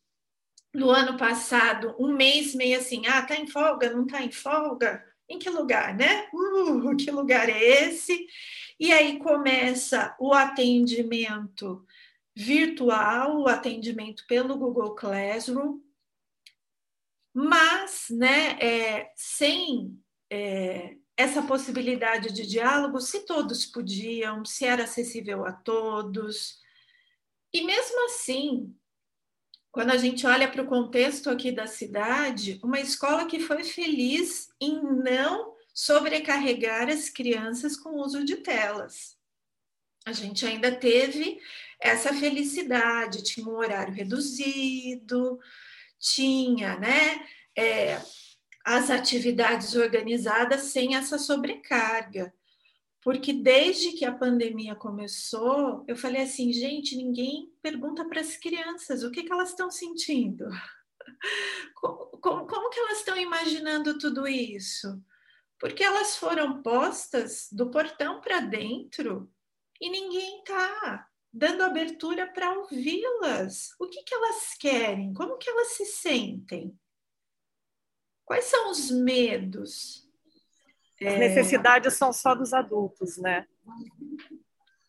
[0.73, 5.03] no ano passado um mês meio assim, ah, tá em folga, não tá em folga?
[5.29, 6.27] Em que lugar, né?
[6.33, 8.27] Uh, que lugar é esse?
[8.79, 11.85] E aí começa o atendimento
[12.35, 15.79] virtual, o atendimento pelo Google Classroom,
[17.33, 19.97] mas né, é, sem
[20.29, 26.59] é, essa possibilidade de diálogo, se todos podiam, se era acessível a todos.
[27.53, 28.75] E mesmo assim,
[29.73, 34.49] quando a gente olha para o contexto aqui da cidade, uma escola que foi feliz
[34.61, 39.17] em não sobrecarregar as crianças com o uso de telas.
[40.05, 41.39] A gente ainda teve
[41.81, 45.39] essa felicidade, tinha um horário reduzido,
[45.99, 47.25] tinha né,
[47.57, 47.99] é,
[48.63, 52.31] as atividades organizadas sem essa sobrecarga.
[53.03, 59.03] Porque desde que a pandemia começou, eu falei assim, gente, ninguém pergunta para as crianças
[59.03, 60.47] o que, que elas estão sentindo.
[61.75, 65.03] Como, como, como que elas estão imaginando tudo isso?
[65.59, 69.29] Porque elas foram postas do portão para dentro
[69.81, 73.75] e ninguém está dando abertura para ouvi-las.
[73.77, 75.13] O que, que elas querem?
[75.13, 76.79] Como que elas se sentem?
[78.23, 80.02] Quais são os medos?
[81.01, 81.17] As é...
[81.17, 83.45] necessidades são só dos adultos, né?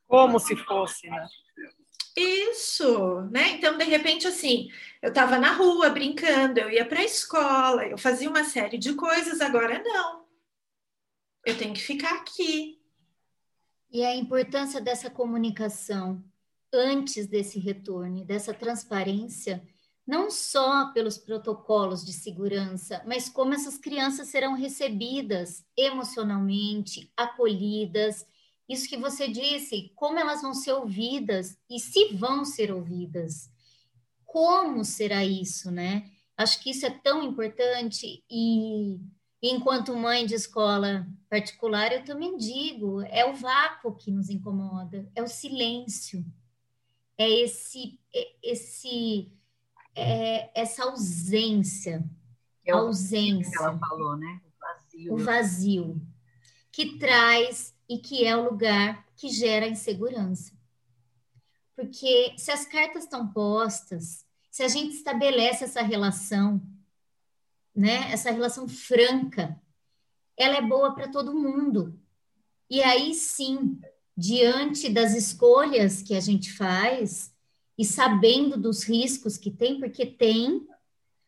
[0.06, 1.26] Como se fosse, né?
[2.16, 3.50] Isso, né?
[3.50, 4.68] Então, de repente, assim,
[5.02, 8.94] eu estava na rua brincando, eu ia para a escola, eu fazia uma série de
[8.94, 10.24] coisas, agora não.
[11.44, 12.80] Eu tenho que ficar aqui.
[13.90, 16.22] E a importância dessa comunicação
[16.72, 19.62] antes desse retorno, dessa transparência,
[20.06, 28.26] não só pelos protocolos de segurança, mas como essas crianças serão recebidas emocionalmente, acolhidas.
[28.68, 33.50] Isso que você disse, como elas vão ser ouvidas e se vão ser ouvidas.
[34.24, 36.10] Como será isso, né?
[36.36, 38.98] Acho que isso é tão importante e,
[39.46, 45.22] Enquanto mãe de escola particular, eu também digo, é o vácuo que nos incomoda, é
[45.22, 46.24] o silêncio,
[47.18, 49.30] é esse, é esse,
[49.96, 52.04] é essa ausência,
[52.66, 53.50] é ausência.
[53.50, 54.40] Que ela falou, né?
[54.44, 55.14] O vazio.
[55.14, 56.06] O vazio
[56.72, 60.52] que traz e que é o lugar que gera insegurança.
[61.76, 66.60] Porque se as cartas estão postas, se a gente estabelece essa relação
[67.74, 68.12] né?
[68.12, 69.60] Essa relação franca,
[70.36, 71.98] ela é boa para todo mundo.
[72.70, 73.80] E aí sim,
[74.16, 77.33] diante das escolhas que a gente faz
[77.76, 80.66] e sabendo dos riscos que tem, porque tem,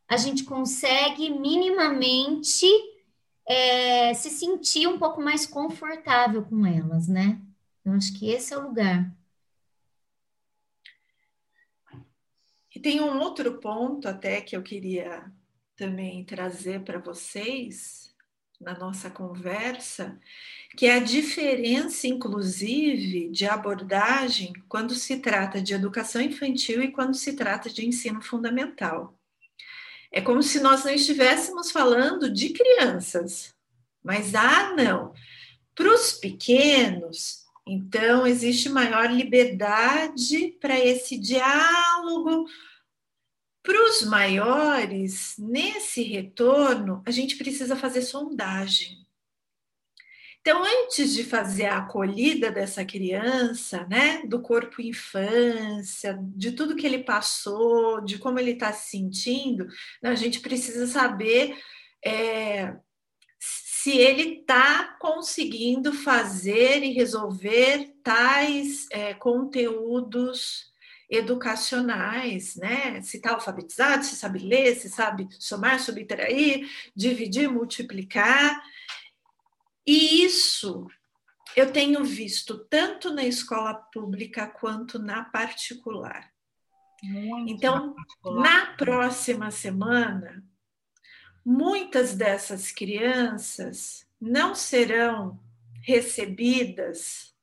[0.08, 2.66] a gente consegue minimamente
[3.46, 7.40] é, se sentir um pouco mais confortável com elas, né?
[7.84, 9.12] Eu acho que esse é o lugar.
[12.74, 15.32] E tem um outro ponto até que eu queria
[15.76, 18.05] também trazer para vocês
[18.60, 20.18] na nossa conversa,
[20.76, 27.14] que é a diferença, inclusive, de abordagem quando se trata de educação infantil e quando
[27.14, 29.18] se trata de ensino fundamental.
[30.12, 33.54] É como se nós não estivéssemos falando de crianças,
[34.02, 35.12] mas ah, não,
[35.74, 42.46] para os pequenos, então existe maior liberdade para esse diálogo
[43.66, 49.04] para os maiores, nesse retorno, a gente precisa fazer sondagem.
[50.40, 56.86] Então, antes de fazer a acolhida dessa criança, né, do corpo infância, de tudo que
[56.86, 59.66] ele passou, de como ele está se sentindo,
[60.00, 61.58] a gente precisa saber
[62.04, 62.76] é,
[63.40, 70.70] se ele está conseguindo fazer e resolver tais é, conteúdos
[71.08, 73.00] educacionais, né?
[73.02, 78.60] Se está alfabetizado, se sabe ler, se sabe somar, subtrair, dividir, multiplicar.
[79.86, 80.86] E isso
[81.56, 86.30] eu tenho visto tanto na escola pública quanto na particular.
[87.02, 88.42] Muito então, particular.
[88.42, 90.44] na próxima semana,
[91.44, 95.38] muitas dessas crianças não serão
[95.82, 97.35] recebidas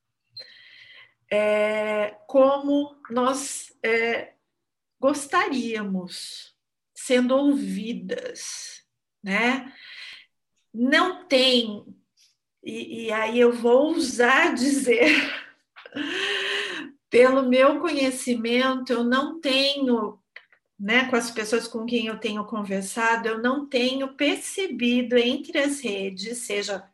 [1.34, 4.34] é, como nós é,
[5.00, 6.56] gostaríamos,
[6.94, 8.84] sendo ouvidas,
[9.24, 9.74] né?
[10.72, 11.84] Não tem,
[12.64, 15.12] e, e aí eu vou usar dizer,
[17.10, 20.20] pelo meu conhecimento, eu não tenho
[20.80, 25.80] né, com as pessoas com quem eu tenho conversado, eu não tenho percebido entre as
[25.80, 26.88] redes, seja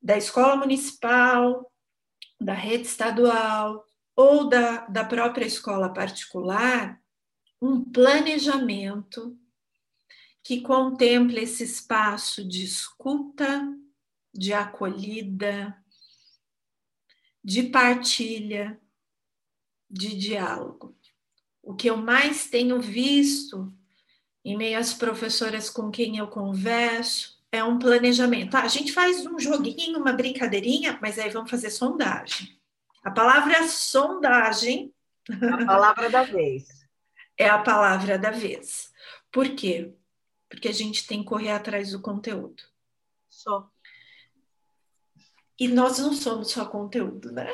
[0.00, 1.69] da escola municipal,
[2.40, 3.84] da rede estadual
[4.16, 7.00] ou da, da própria escola particular
[7.60, 9.38] um planejamento
[10.42, 13.62] que contemple esse espaço de escuta,
[14.32, 15.76] de acolhida,
[17.44, 18.80] de partilha,
[19.88, 20.96] de diálogo.
[21.62, 23.72] O que eu mais tenho visto
[24.42, 28.54] em meio às professoras com quem eu converso é um planejamento.
[28.54, 32.58] Ah, a gente faz um joguinho, uma brincadeirinha, mas aí vamos fazer sondagem.
[33.02, 34.94] A palavra sondagem.
[35.28, 36.86] A palavra da vez.
[37.36, 38.92] É a palavra da vez.
[39.32, 39.94] Por quê?
[40.48, 42.62] Porque a gente tem que correr atrás do conteúdo.
[43.28, 43.70] Só.
[45.58, 47.46] E nós não somos só conteúdo, né?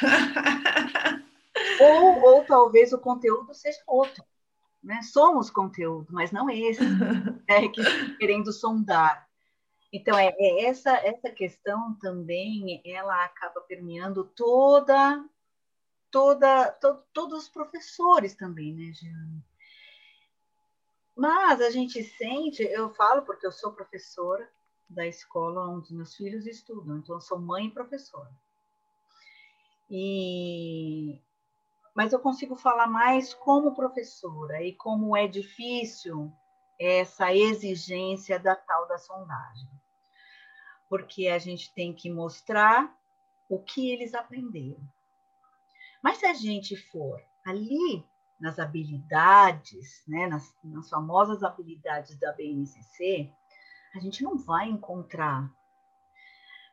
[1.80, 4.24] ou, ou talvez o conteúdo seja outro.
[4.82, 5.00] Né?
[5.02, 6.80] Somos conteúdo, mas não esse.
[7.48, 7.82] É que
[8.18, 9.25] querendo sondar.
[9.96, 15.24] Então, é, é, essa, essa questão também, ela acaba permeando toda,
[16.10, 19.42] toda, to, todos os professores também, né, Jeane?
[21.16, 24.46] Mas a gente sente, eu falo porque eu sou professora
[24.86, 28.30] da escola onde meus filhos estudam, então eu sou mãe e professora.
[29.90, 31.22] E
[31.94, 36.30] mas eu consigo falar mais como professora e como é difícil
[36.78, 39.85] essa exigência da tal da sondagem.
[40.88, 42.96] Porque a gente tem que mostrar
[43.48, 44.80] o que eles aprenderam.
[46.02, 48.04] Mas se a gente for ali
[48.38, 53.30] nas habilidades, né, nas, nas famosas habilidades da BNCC,
[53.94, 55.50] a gente não vai encontrar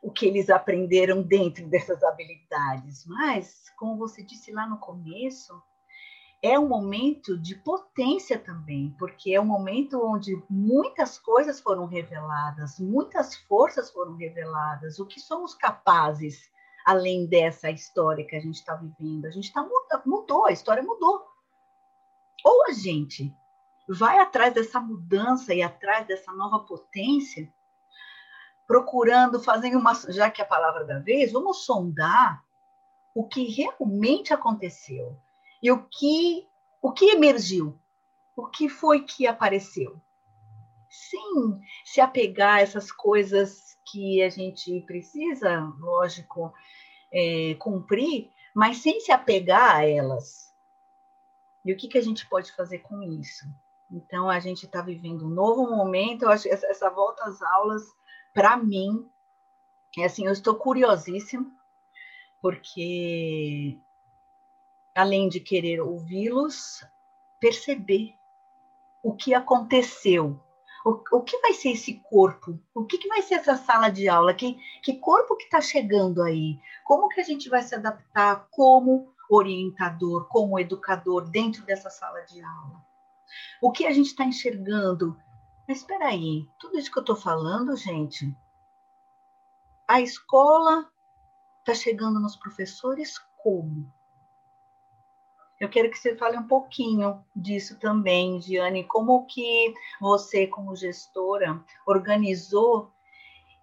[0.02, 3.06] o que eles aprenderam dentro dessas habilidades.
[3.06, 5.60] Mas, como você disse lá no começo,
[6.44, 12.78] é um momento de potência também, porque é um momento onde muitas coisas foram reveladas,
[12.78, 16.50] muitas forças foram reveladas, o que somos capazes
[16.84, 19.24] além dessa história que a gente está vivendo.
[19.24, 19.66] A gente tá,
[20.04, 21.26] mudou, a história mudou.
[22.44, 23.34] Ou a gente
[23.88, 27.50] vai atrás dessa mudança e atrás dessa nova potência,
[28.66, 29.94] procurando, fazendo uma.
[30.10, 32.44] Já que é a palavra da vez, vamos sondar
[33.14, 35.18] o que realmente aconteceu
[35.64, 36.46] e o que,
[36.82, 37.80] o que emergiu,
[38.36, 39.98] o que foi que apareceu.
[40.90, 46.52] Sim, se apegar a essas coisas que a gente precisa, lógico,
[47.10, 50.52] é, cumprir, mas sem se apegar a elas.
[51.64, 53.46] E o que, que a gente pode fazer com isso?
[53.90, 56.24] Então, a gente está vivendo um novo momento.
[56.24, 57.82] Eu acho essa, essa volta às aulas,
[58.34, 59.08] para mim,
[59.96, 61.50] é assim, eu estou curiosíssima,
[62.42, 63.78] porque
[64.94, 66.84] além de querer ouvi-los,
[67.40, 68.14] perceber
[69.02, 70.40] o que aconteceu.
[70.84, 72.60] O, o que vai ser esse corpo?
[72.74, 74.34] O que, que vai ser essa sala de aula?
[74.34, 76.58] Que, que corpo que está chegando aí?
[76.84, 82.42] Como que a gente vai se adaptar como orientador, como educador dentro dessa sala de
[82.42, 82.84] aula?
[83.60, 85.16] O que a gente está enxergando?
[85.66, 88.36] Mas espera aí, tudo isso que eu estou falando, gente,
[89.88, 90.86] a escola
[91.60, 93.90] está chegando nos professores como?
[95.64, 101.58] Eu quero que você fale um pouquinho disso também, Giane, como que você, como gestora,
[101.86, 102.92] organizou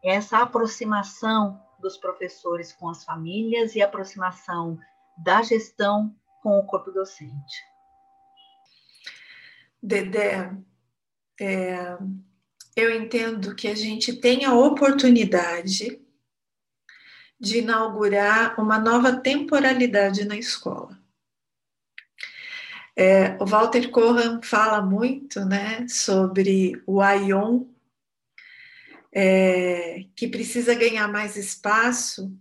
[0.04, 4.80] essa aproximação dos professores com as famílias e aproximação
[5.16, 7.56] da gestão com o corpo docente.
[9.80, 10.52] Dedé,
[11.39, 11.99] é,
[12.76, 16.02] eu entendo que a gente tem a oportunidade
[17.39, 20.99] de inaugurar uma nova temporalidade na escola.
[22.96, 27.66] É, o Walter Cohan fala muito né, sobre o Aion,
[29.14, 32.34] é, que precisa ganhar mais espaço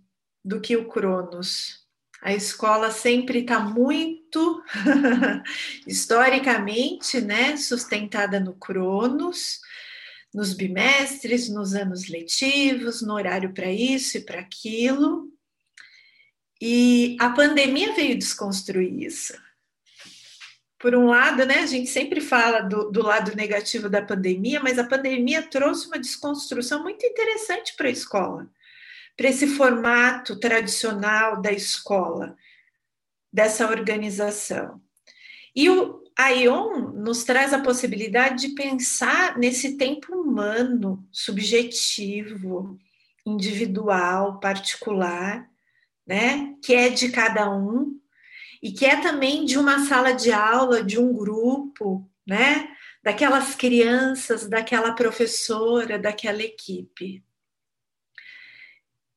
[0.43, 1.81] do que o Cronos.
[2.21, 4.63] A escola sempre está muito,
[5.87, 9.59] historicamente, né, sustentada no Cronos,
[10.33, 15.29] nos bimestres, nos anos letivos, no horário para isso e para aquilo.
[16.61, 19.33] E a pandemia veio desconstruir isso.
[20.81, 24.79] Por um lado, né, a gente sempre fala do, do lado negativo da pandemia, mas
[24.79, 28.49] a pandemia trouxe uma desconstrução muito interessante para a escola
[29.21, 32.35] para esse formato tradicional da escola,
[33.31, 34.81] dessa organização.
[35.55, 42.79] E o Aion nos traz a possibilidade de pensar nesse tempo humano, subjetivo,
[43.23, 45.47] individual, particular,
[46.03, 48.00] né, que é de cada um
[48.61, 52.69] e que é também de uma sala de aula, de um grupo, né,
[53.03, 57.23] daquelas crianças, daquela professora, daquela equipe.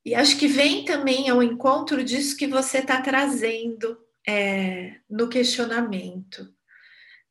[0.04, 6.52] E acho que vem também ao encontro disso que você está trazendo é, no questionamento.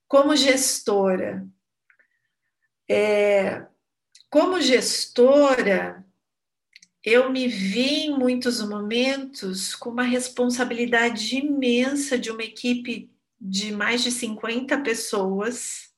[0.08, 1.48] Como gestora,
[2.90, 3.66] é,
[4.30, 6.03] como gestora,
[7.04, 14.02] eu me vi em muitos momentos com uma responsabilidade imensa de uma equipe de mais
[14.02, 15.92] de 50 pessoas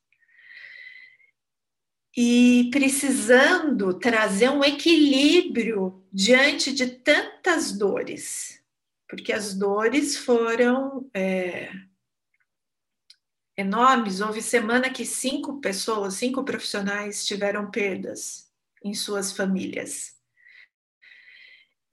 [2.17, 8.63] e precisando trazer um equilíbrio diante de tantas dores,
[9.07, 11.71] porque as dores foram é,
[13.55, 14.21] enormes.
[14.21, 18.49] Houve semana que cinco pessoas, cinco profissionais tiveram perdas
[18.83, 20.14] em suas famílias.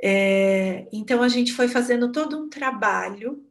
[0.04, 3.48] É, então a gente foi fazendo todo um trabalho,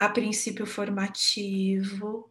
[0.00, 2.30] a princípio formativo,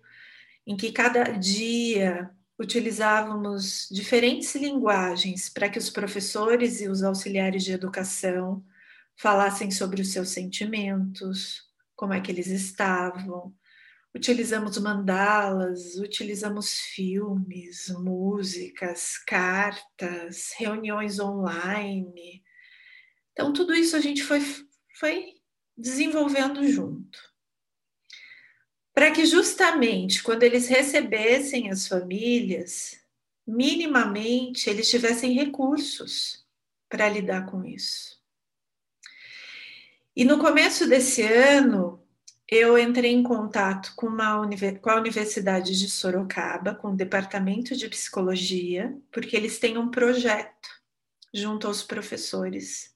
[0.65, 7.73] em que cada dia utilizávamos diferentes linguagens para que os professores e os auxiliares de
[7.73, 8.65] educação
[9.17, 11.63] falassem sobre os seus sentimentos,
[11.95, 13.53] como é que eles estavam.
[14.15, 22.41] Utilizamos mandalas, utilizamos filmes, músicas, cartas, reuniões online.
[23.35, 24.39] Então, tudo isso a gente foi,
[24.97, 25.35] foi
[25.77, 27.35] desenvolvendo junto
[28.95, 32.97] para que justamente quando eles recebessem as famílias,
[33.45, 36.45] minimamente eles tivessem recursos
[36.87, 38.17] para lidar com isso.
[40.15, 42.01] E no começo desse ano,
[42.47, 44.47] eu entrei em contato com, uma,
[44.81, 50.69] com a Universidade de Sorocaba, com o Departamento de Psicologia, porque eles têm um projeto
[51.33, 52.94] junto aos professores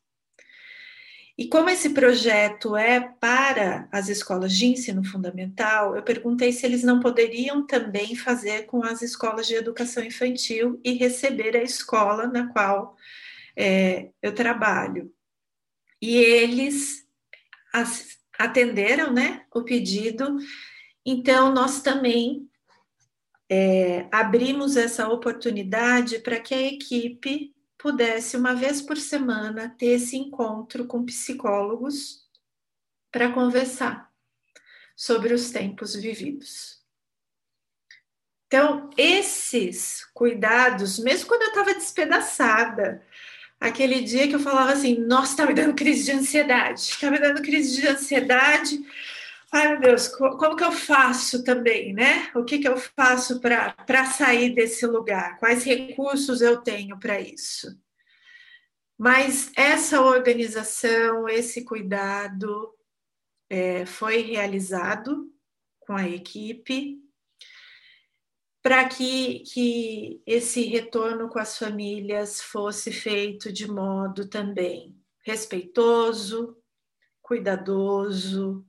[1.40, 6.84] e como esse projeto é para as escolas de ensino fundamental, eu perguntei se eles
[6.84, 12.52] não poderiam também fazer com as escolas de educação infantil e receber a escola na
[12.52, 12.98] qual
[13.56, 15.14] é, eu trabalho.
[16.02, 17.08] E eles
[18.38, 20.40] atenderam né, o pedido,
[21.06, 22.50] então nós também
[23.50, 30.18] é, abrimos essa oportunidade para que a equipe pudesse, uma vez por semana, ter esse
[30.18, 32.28] encontro com psicólogos
[33.10, 34.12] para conversar
[34.96, 36.78] sobre os tempos vividos.
[38.48, 43.02] Então, esses cuidados, mesmo quando eu estava despedaçada,
[43.60, 47.20] aquele dia que eu falava assim: nossa, está me dando crise de ansiedade, está me
[47.20, 48.84] dando crise de ansiedade.
[49.52, 52.32] Ai, meu Deus, como que eu faço também, né?
[52.36, 55.40] O que, que eu faço para sair desse lugar?
[55.40, 57.76] Quais recursos eu tenho para isso?
[58.96, 62.76] Mas essa organização, esse cuidado
[63.50, 65.34] é, foi realizado
[65.80, 67.02] com a equipe
[68.62, 76.58] para que, que esse retorno com as famílias fosse feito de modo também respeitoso,
[77.22, 78.66] cuidadoso,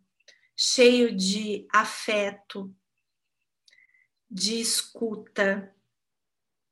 [0.63, 2.71] cheio de afeto,
[4.31, 5.75] de escuta,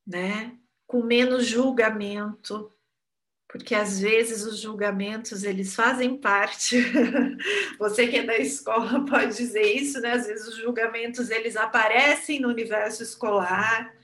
[0.06, 0.58] né?
[0.86, 2.70] Com menos julgamento,
[3.48, 6.76] porque às vezes os julgamentos eles fazem parte.
[7.80, 10.12] Você que é da escola pode dizer isso, né?
[10.12, 13.96] Às vezes os julgamentos eles aparecem no universo escolar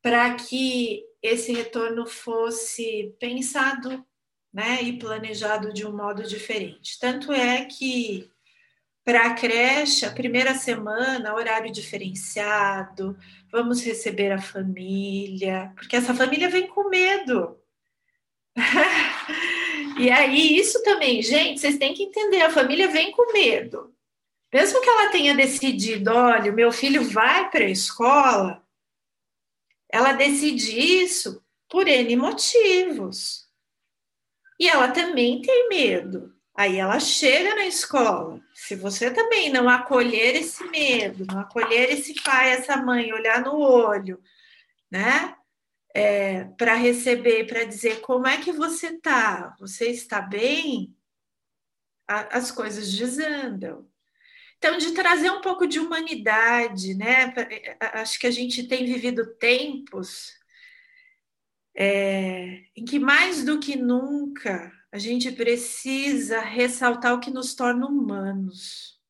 [0.00, 4.02] para que esse retorno fosse pensado,
[4.50, 6.98] né, e planejado de um modo diferente.
[6.98, 8.30] Tanto é que
[9.04, 13.16] para a creche, a primeira semana, horário diferenciado,
[13.50, 17.58] vamos receber a família, porque essa família vem com medo.
[19.98, 23.94] e aí, isso também, gente, vocês têm que entender: a família vem com medo.
[24.52, 28.62] Mesmo que ela tenha decidido, olha, meu filho vai para a escola,
[29.88, 33.48] ela decide isso por N motivos.
[34.58, 36.34] E ela também tem medo.
[36.60, 38.38] Aí ela chega na escola.
[38.52, 43.58] Se você também não acolher esse medo, não acolher esse pai, essa mãe, olhar no
[43.58, 44.22] olho,
[44.90, 45.34] né?
[45.94, 50.94] É, para receber, para dizer como é que você tá, você está bem,
[52.06, 53.88] a, as coisas desandam.
[54.58, 57.32] Então, de trazer um pouco de humanidade, né?
[57.94, 60.34] Acho que a gente tem vivido tempos
[61.74, 67.86] é, em que mais do que nunca a gente precisa ressaltar o que nos torna
[67.86, 69.00] humanos.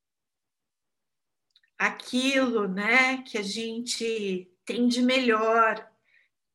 [1.79, 5.91] Aquilo, né, que a gente tem de melhor,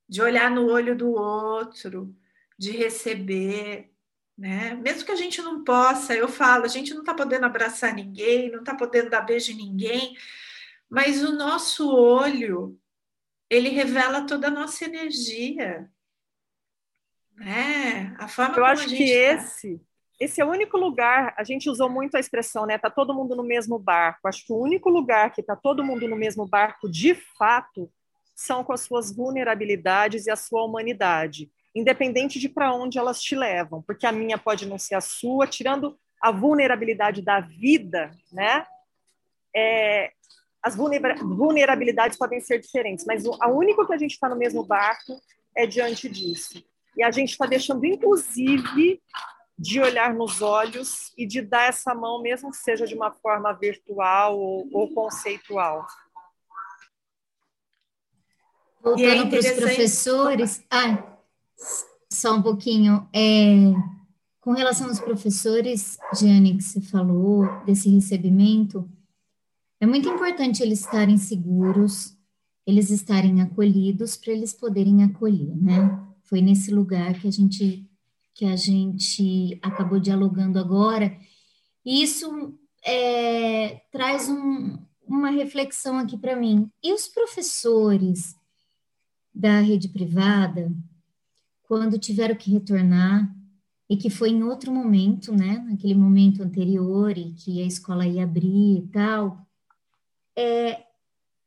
[0.08, 2.16] de olhar no olho do outro,
[2.56, 3.92] de receber,
[4.38, 4.74] né?
[4.74, 8.50] Mesmo que a gente não possa, eu falo, a gente não está podendo abraçar ninguém,
[8.50, 10.16] não está podendo dar beijo em ninguém,
[10.88, 12.78] mas o nosso olho,
[13.50, 15.90] ele revela toda a nossa energia.
[17.40, 19.02] É, a forma Eu acho que tá.
[19.04, 19.80] esse,
[20.18, 22.78] esse é o único lugar, a gente usou muito a expressão, né?
[22.78, 24.26] Tá todo mundo no mesmo barco.
[24.26, 27.90] Acho que o único lugar que tá todo mundo no mesmo barco, de fato,
[28.34, 33.34] são com as suas vulnerabilidades e a sua humanidade, independente de para onde elas te
[33.34, 38.66] levam, porque a minha pode não ser a sua, tirando a vulnerabilidade da vida, né?
[39.54, 40.12] É,
[40.62, 45.20] as vulnerabilidades podem ser diferentes, mas a única que a gente está no mesmo barco
[45.54, 46.62] é diante disso.
[46.96, 49.00] E a gente está deixando, inclusive,
[49.58, 53.52] de olhar nos olhos e de dar essa mão, mesmo que seja de uma forma
[53.52, 55.86] virtual ou, ou conceitual.
[58.82, 60.64] Voltando é para os professores.
[60.70, 61.18] Ah,
[62.12, 63.08] só um pouquinho.
[63.12, 63.72] É,
[64.40, 68.88] com relação aos professores, Jane, que você falou desse recebimento,
[69.80, 72.16] é muito importante eles estarem seguros,
[72.66, 76.05] eles estarem acolhidos para eles poderem acolher, né?
[76.26, 77.88] Foi nesse lugar que a gente
[78.34, 81.18] que a gente acabou dialogando agora.
[81.82, 82.54] E isso
[82.84, 86.70] é, traz um, uma reflexão aqui para mim.
[86.82, 88.36] E os professores
[89.34, 90.70] da rede privada,
[91.62, 93.34] quando tiveram que retornar,
[93.88, 98.24] e que foi em outro momento, né, naquele momento anterior, e que a escola ia
[98.24, 99.46] abrir e tal,
[100.36, 100.84] é,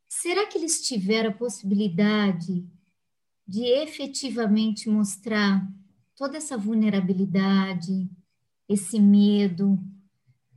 [0.08, 2.66] será que eles tiveram a possibilidade
[3.50, 5.68] de efetivamente mostrar
[6.16, 8.08] toda essa vulnerabilidade,
[8.68, 9.80] esse medo,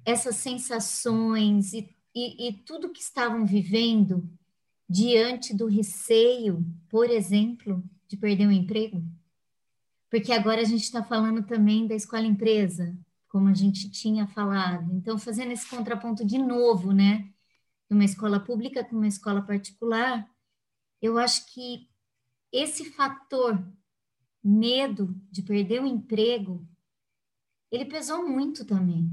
[0.04, 4.28] essas sensações e, e, e tudo que estavam vivendo
[4.86, 9.02] diante do receio, por exemplo, de perder o um emprego?
[10.10, 12.94] Porque agora a gente está falando também da escola empresa,
[13.26, 14.94] como a gente tinha falado.
[14.94, 17.30] Então, fazendo esse contraponto de novo, né?
[17.88, 20.28] De uma escola pública com uma escola particular,
[21.00, 21.90] eu acho que
[22.52, 23.58] esse fator
[24.42, 26.66] medo de perder o emprego,
[27.70, 29.10] ele pesou muito também.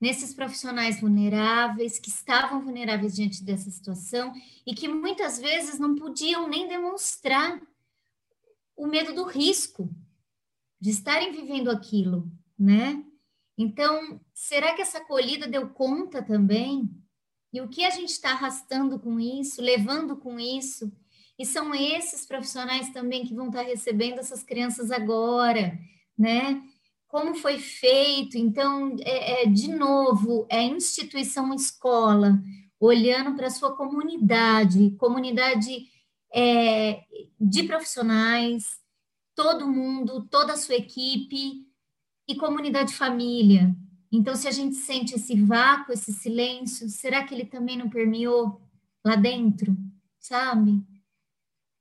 [0.00, 4.32] Nesses profissionais vulneráveis, que estavam vulneráveis diante dessa situação
[4.66, 7.60] e que muitas vezes não podiam nem demonstrar
[8.76, 9.88] o, medo do risco,
[10.80, 13.04] de estarem vivendo aquilo, né?
[13.56, 16.90] Então, será que essa acolhida deu conta também?
[17.52, 20.92] E o que a gente está arrastando com isso, levando com isso?
[21.38, 25.78] E são esses profissionais também que vão estar recebendo essas crianças agora,
[26.16, 26.62] né?
[27.08, 28.38] Como foi feito?
[28.38, 32.40] Então, é, é de novo, é instituição escola,
[32.80, 35.86] olhando para a sua comunidade, comunidade
[36.34, 37.02] é,
[37.40, 38.64] de profissionais,
[39.34, 41.66] todo mundo, toda a sua equipe
[42.28, 43.74] e comunidade família.
[44.10, 48.60] Então, se a gente sente esse vácuo, esse silêncio, será que ele também não permeou
[49.04, 49.76] lá dentro,
[50.18, 50.82] sabe?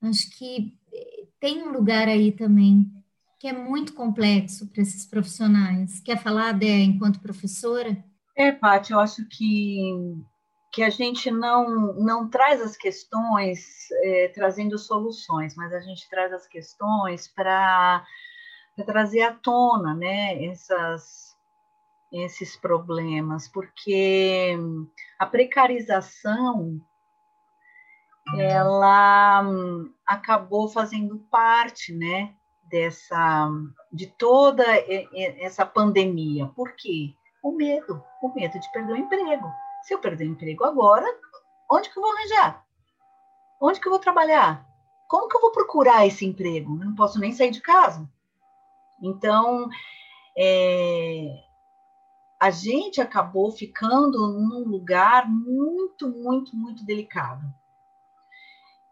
[0.02, 2.92] Acho que eh, tem um lugar aí também
[3.40, 6.00] que é muito complexo para esses profissionais.
[6.00, 7.98] Quer falar, Dé, enquanto professora?
[8.36, 10.16] É, Paty, eu acho que,
[10.72, 16.32] que a gente não, não traz as questões é, trazendo soluções, mas a gente traz
[16.32, 18.06] as questões para
[18.86, 21.36] trazer à tona né, essas,
[22.12, 24.56] esses problemas, porque
[25.18, 26.80] a precarização
[28.38, 29.44] ela
[30.06, 32.34] acabou fazendo parte, né,
[32.70, 33.50] dessa
[33.92, 34.64] de toda
[35.40, 36.48] essa pandemia.
[36.48, 37.14] Por quê?
[37.44, 39.52] O medo, o medo de perder o emprego.
[39.84, 41.06] Se eu perder o emprego agora,
[41.70, 42.64] onde que eu vou arranjar?
[43.60, 44.66] Onde que eu vou trabalhar?
[45.08, 46.80] Como que eu vou procurar esse emprego?
[46.80, 48.10] Eu não posso nem sair de casa.
[49.02, 49.68] Então,
[50.38, 51.28] é,
[52.40, 57.44] a gente acabou ficando num lugar muito, muito, muito delicado.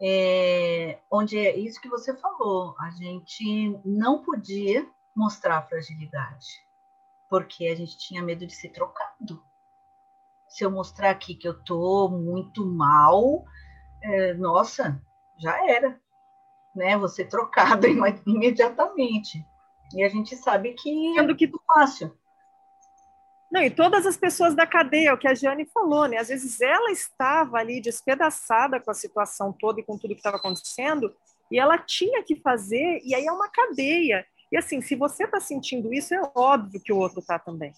[0.02, 6.47] É, onde é isso que você falou, a gente não podia mostrar fragilidade,
[7.30, 9.43] porque a gente tinha medo de ser trocado.
[10.47, 13.43] Se eu mostrar aqui que eu tô muito mal,
[14.02, 15.02] é, nossa,
[15.38, 16.00] já era,
[16.76, 16.97] né?
[16.97, 17.86] Você trocado
[18.26, 19.45] imediatamente.
[19.93, 22.16] E a gente sabe que é muito fácil.
[23.52, 26.18] Não, e todas as pessoas da cadeia, o que a Jane falou, né?
[26.18, 30.38] Às vezes ela estava ali despedaçada com a situação toda e com tudo que estava
[30.38, 31.14] acontecendo,
[31.52, 34.26] e ela tinha que fazer, e aí é uma cadeia.
[34.52, 37.74] E assim, se você está sentindo isso, é óbvio que o outro está também.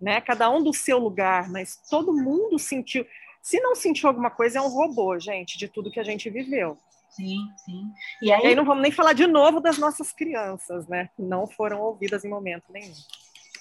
[0.00, 0.20] Né?
[0.22, 3.06] Cada um do seu lugar, mas todo mundo sentiu.
[3.42, 6.78] Se não sentiu alguma coisa, é um robô, gente, de tudo que a gente viveu.
[7.10, 7.90] Sim, sim.
[8.22, 8.42] E aí...
[8.42, 11.10] e aí não vamos nem falar de novo das nossas crianças, né?
[11.14, 12.94] Que não foram ouvidas em momento nenhum.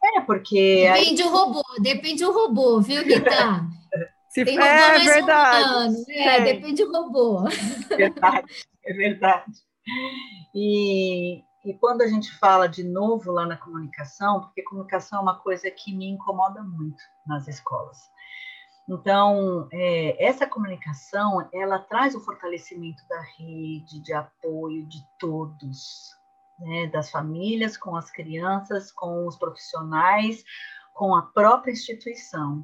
[0.04, 0.89] É, porque.
[0.93, 3.30] Depende do robô, depende do robô, viu, Rita?
[4.30, 5.64] Se Tem robô é, mais verdade.
[5.64, 6.06] Humano.
[6.08, 7.43] É, depende do robô.
[7.89, 8.47] Verdade,
[8.86, 9.52] é verdade.
[10.54, 15.39] E, e quando a gente fala de novo lá na comunicação, porque comunicação é uma
[15.39, 17.97] coisa que me incomoda muito nas escolas.
[18.88, 26.10] Então, é, essa comunicação, ela traz o fortalecimento da rede de apoio de todos,
[26.60, 30.43] né, das famílias, com as crianças, com os profissionais,
[30.93, 32.64] com a própria instituição.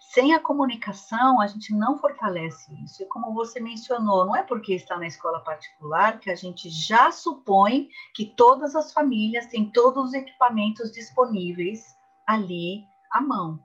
[0.00, 3.02] Sem a comunicação, a gente não fortalece isso.
[3.02, 7.10] E como você mencionou, não é porque está na escola particular que a gente já
[7.10, 13.60] supõe que todas as famílias têm todos os equipamentos disponíveis ali à mão.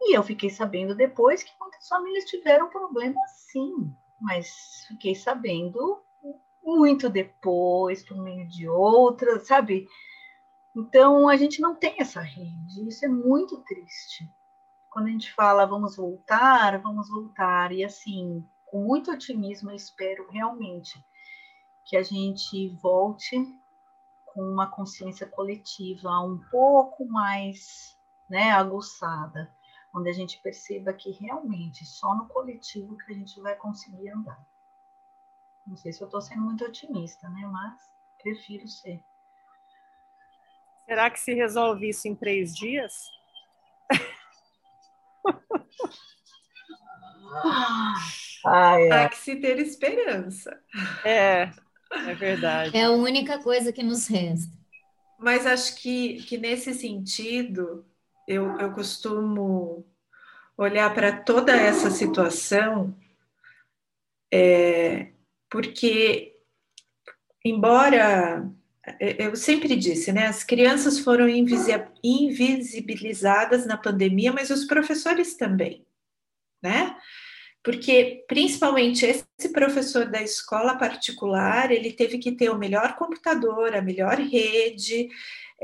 [0.00, 6.02] E eu fiquei sabendo depois que muitas famílias tiveram problemas sim, mas fiquei sabendo
[6.62, 9.88] muito depois, por meio de outras, sabe?
[10.74, 14.30] Então, a gente não tem essa rede, isso é muito triste.
[14.90, 20.30] Quando a gente fala vamos voltar, vamos voltar, e assim, com muito otimismo, eu espero
[20.30, 21.04] realmente
[21.84, 23.36] que a gente volte
[24.26, 27.98] com uma consciência coletiva um pouco mais
[28.28, 29.54] né, aguçada,
[29.94, 34.42] onde a gente perceba que realmente só no coletivo que a gente vai conseguir andar.
[35.66, 37.48] Não sei se eu estou sendo muito otimista, né?
[37.52, 37.80] Mas
[38.22, 39.00] prefiro ser.
[40.86, 42.92] Será que se resolve isso em três dias?
[48.44, 49.04] ai, ai.
[49.04, 50.60] Há que se ter esperança.
[51.04, 51.50] É,
[51.92, 52.76] é verdade.
[52.76, 54.52] É a única coisa que nos resta.
[55.18, 57.86] Mas acho que, que nesse sentido,
[58.26, 59.86] eu, eu costumo
[60.56, 62.94] olhar para toda essa situação
[64.32, 65.12] é,
[65.52, 66.34] porque,
[67.44, 68.50] embora
[68.98, 75.84] eu sempre disse, né, as crianças foram invisibilizadas na pandemia, mas os professores também,
[76.62, 76.96] né?
[77.62, 83.82] Porque principalmente esse professor da escola particular, ele teve que ter o melhor computador, a
[83.82, 85.10] melhor rede,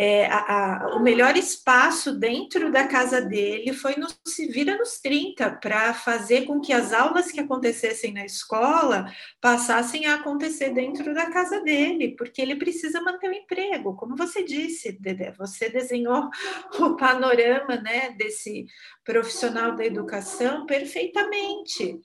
[0.00, 5.00] é, a, a, o melhor espaço dentro da casa dele foi no Se Vira nos
[5.00, 11.12] 30, para fazer com que as aulas que acontecessem na escola passassem a acontecer dentro
[11.12, 13.96] da casa dele, porque ele precisa manter o emprego.
[13.96, 16.30] Como você disse, Dedé, você desenhou
[16.78, 18.66] o panorama né, desse
[19.04, 21.98] profissional da educação perfeitamente.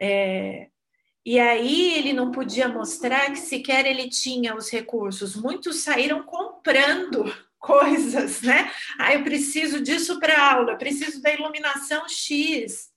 [0.00, 0.68] É,
[1.24, 5.36] e aí ele não podia mostrar que sequer ele tinha os recursos.
[5.36, 7.24] Muitos saíram comprando
[7.58, 8.70] coisas, né?
[8.98, 12.88] Ah, eu preciso disso para aula, eu preciso da iluminação X,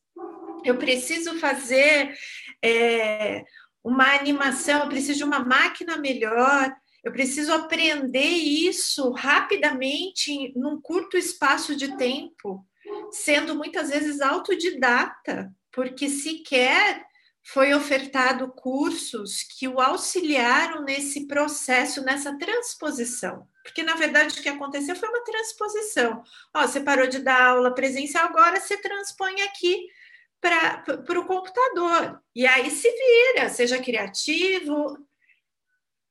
[0.64, 2.18] eu preciso fazer
[2.64, 3.44] é,
[3.84, 11.18] uma animação, eu preciso de uma máquina melhor, eu preciso aprender isso rapidamente, num curto
[11.18, 12.66] espaço de tempo,
[13.12, 17.06] sendo muitas vezes autodidata, porque sequer
[17.44, 23.48] foi ofertado cursos que o auxiliaram nesse processo, nessa transposição.
[23.64, 26.24] Porque, na verdade, o que aconteceu foi uma transposição.
[26.54, 29.88] Ó, você parou de dar aula presencial, agora você transpõe aqui
[30.40, 32.22] para o computador.
[32.36, 34.98] E aí se vira, seja criativo.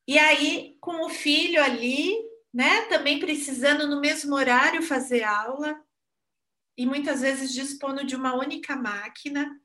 [0.06, 2.16] E aí, com o filho ali,
[2.52, 5.78] né, também precisando no mesmo horário fazer aula,
[6.76, 9.60] e muitas vezes dispondo de uma única máquina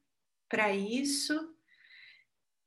[0.49, 1.56] para isso.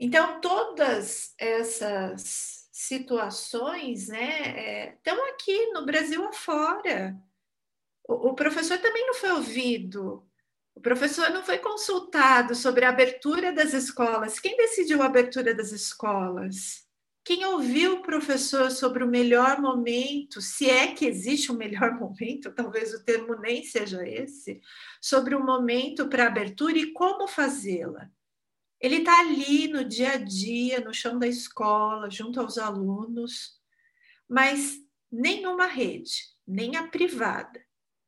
[0.02, 7.14] Então, todas essas situações né, estão é, aqui no Brasil afora.
[8.08, 10.26] O, o professor também não foi ouvido,
[10.74, 14.40] o professor não foi consultado sobre a abertura das escolas.
[14.40, 16.88] Quem decidiu a abertura das escolas?
[17.22, 22.54] Quem ouviu o professor sobre o melhor momento, se é que existe um melhor momento,
[22.54, 24.62] talvez o termo nem seja esse,
[24.98, 28.10] sobre o momento para abertura e como fazê-la?
[28.80, 33.60] Ele está ali no dia a dia, no chão da escola, junto aos alunos,
[34.28, 34.78] mas
[35.10, 37.62] nenhuma rede, nem a privada,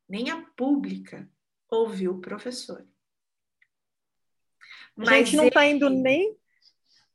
[0.08, 1.28] nem a pública,
[1.68, 2.86] ouviu o professor.
[4.96, 6.36] Mas a gente não está indo nem.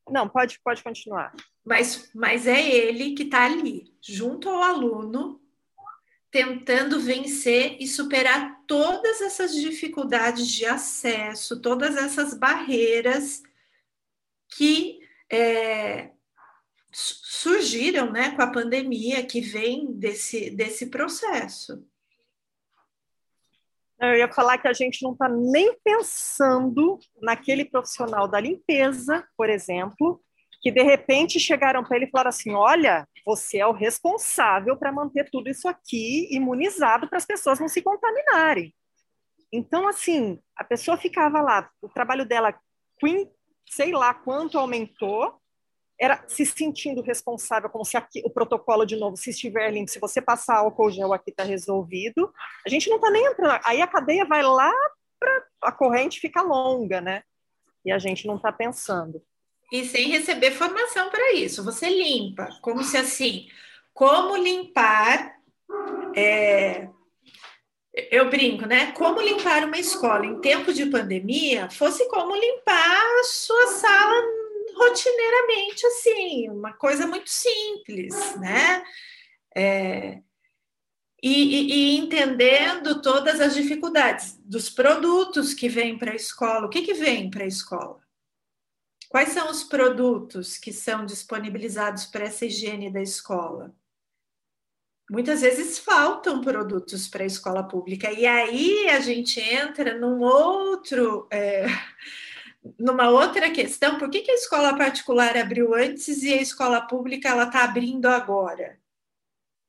[0.09, 1.33] Não, pode, pode continuar.
[1.63, 5.41] Mas, mas é ele que está ali, junto ao aluno,
[6.37, 13.41] tentando vencer e superar todas essas dificuldades de acesso, todas essas barreiras
[14.55, 14.99] que
[15.31, 16.11] é,
[16.91, 21.83] surgiram né, com a pandemia, que vem desse, desse processo.
[23.99, 29.49] Eu ia falar que a gente não está nem pensando naquele profissional da limpeza, por
[29.49, 30.23] exemplo,
[30.61, 34.91] que de repente chegaram para ele e falaram assim: olha, você é o responsável para
[34.91, 38.73] manter tudo isso aqui imunizado para as pessoas não se contaminarem.
[39.51, 42.53] Então, assim, a pessoa ficava lá, o trabalho dela
[43.69, 45.39] sei lá quanto aumentou,
[45.99, 49.99] era se sentindo responsável, como se aqui, o protocolo, de novo, se estiver limpo, se
[49.99, 52.31] você passar álcool gel aqui está resolvido.
[52.65, 53.59] A gente não está nem entrando.
[53.63, 54.71] Aí a cadeia vai lá
[55.61, 57.23] a corrente fica longa, né?
[57.83, 59.21] E a gente não está pensando.
[59.71, 61.63] E sem receber formação para isso.
[61.63, 63.47] Você limpa, como se assim,
[63.93, 65.37] como limpar
[66.15, 66.87] é,
[68.11, 68.91] eu brinco, né?
[68.91, 74.23] Como limpar uma escola em tempo de pandemia fosse como limpar a sua sala
[74.75, 78.83] rotineiramente, assim, uma coisa muito simples, né?
[79.55, 80.19] É,
[81.21, 86.67] e, e, e, entendendo todas as dificuldades dos produtos que vêm para a escola.
[86.67, 88.06] O que, que vem para a escola?
[89.09, 93.73] Quais são os produtos que são disponibilizados para essa higiene da escola?
[95.09, 98.11] muitas vezes faltam produtos para a escola pública.
[98.11, 101.27] E aí a gente entra num outro.
[101.31, 101.65] É,
[102.77, 107.29] numa outra questão, por que, que a escola particular abriu antes e a escola pública
[107.29, 108.77] ela está abrindo agora?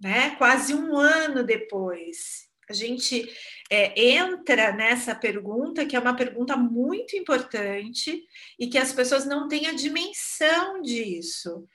[0.01, 0.30] Né?
[0.36, 2.49] Quase um ano depois.
[2.68, 3.28] A gente
[3.71, 8.25] é, entra nessa pergunta, que é uma pergunta muito importante
[8.59, 11.66] e que as pessoas não têm a dimensão disso.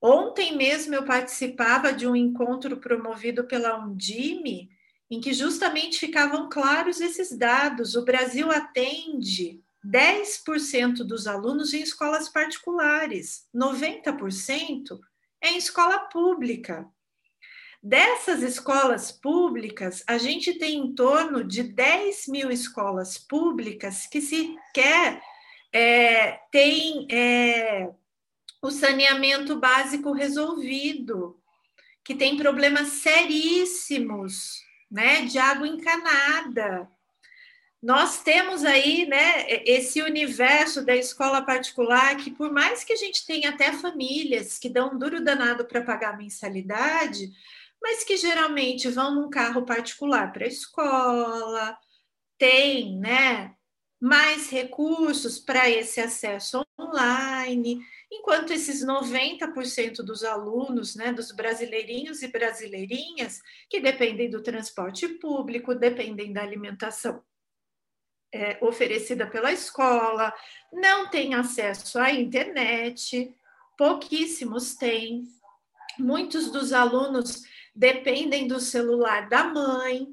[0.00, 4.70] Ontem mesmo eu participava de um encontro promovido pela Undime,
[5.10, 7.94] em que justamente ficavam claros esses dados.
[7.94, 14.98] O Brasil atende 10% dos alunos em escolas particulares, 90%
[15.40, 16.86] é em escola pública.
[17.88, 25.22] Dessas escolas públicas, a gente tem em torno de 10 mil escolas públicas que sequer
[25.72, 27.88] é, têm é,
[28.60, 31.40] o saneamento básico resolvido,
[32.04, 34.60] que tem problemas seríssimos,
[34.90, 36.86] né, de água encanada.
[37.82, 43.24] Nós temos aí, né, esse universo da escola particular que por mais que a gente
[43.24, 47.30] tenha até famílias que dão um duro danado para pagar a mensalidade,
[47.82, 51.78] mas que geralmente vão num carro particular para a escola,
[52.36, 53.54] tem, né,
[54.00, 62.28] mais recursos para esse acesso online, enquanto esses 90% dos alunos, né, dos brasileirinhos e
[62.28, 67.22] brasileirinhas, que dependem do transporte público, dependem da alimentação
[68.32, 70.32] é, oferecida pela escola,
[70.72, 73.34] não têm acesso à internet,
[73.76, 75.24] pouquíssimos têm.
[75.98, 77.42] Muitos dos alunos
[77.78, 80.08] dependem do celular da mãe,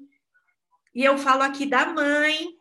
[0.94, 2.56] e eu falo aqui da mãe,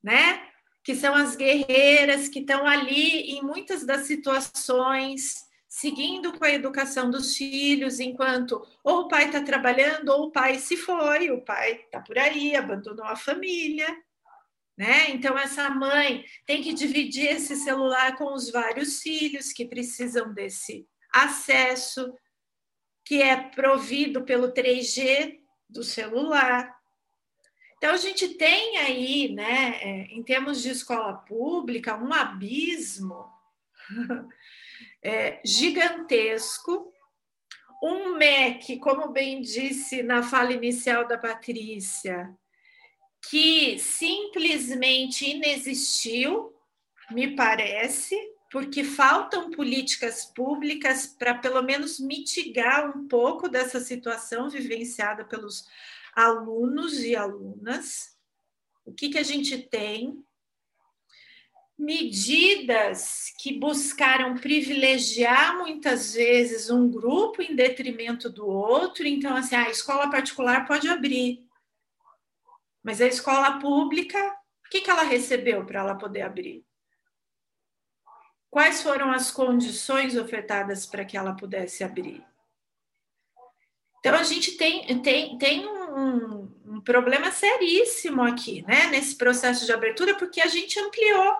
[0.00, 0.40] né?
[0.84, 5.34] Que são as guerreiras que estão ali em muitas das situações,
[5.68, 10.60] seguindo com a educação dos filhos, enquanto ou o pai está trabalhando ou o pai
[10.60, 13.88] se foi, o pai está por aí, abandonou a família.
[14.78, 15.10] Né?
[15.10, 20.88] Então, essa mãe tem que dividir esse celular com os vários filhos que precisam desse
[21.12, 22.14] acesso,
[23.10, 26.72] que é provido pelo 3G do celular.
[27.76, 33.28] Então, a gente tem aí, né, é, em termos de escola pública, um abismo
[35.02, 36.92] é, gigantesco.
[37.82, 42.32] Um MEC, como bem disse na fala inicial da Patrícia,
[43.28, 46.54] que simplesmente inexistiu,
[47.10, 48.14] me parece,
[48.50, 55.68] porque faltam políticas públicas para pelo menos mitigar um pouco dessa situação vivenciada pelos
[56.12, 58.18] alunos e alunas.
[58.84, 60.24] O que, que a gente tem?
[61.78, 69.06] Medidas que buscaram privilegiar muitas vezes um grupo em detrimento do outro.
[69.06, 71.46] Então, assim, a escola particular pode abrir,
[72.82, 74.18] mas a escola pública,
[74.66, 76.64] o que, que ela recebeu para ela poder abrir?
[78.50, 82.24] Quais foram as condições ofertadas para que ela pudesse abrir?
[84.00, 89.72] Então, a gente tem, tem, tem um, um, problema seríssimo aqui, né, nesse processo de
[89.72, 91.36] abertura, porque a gente ampliou,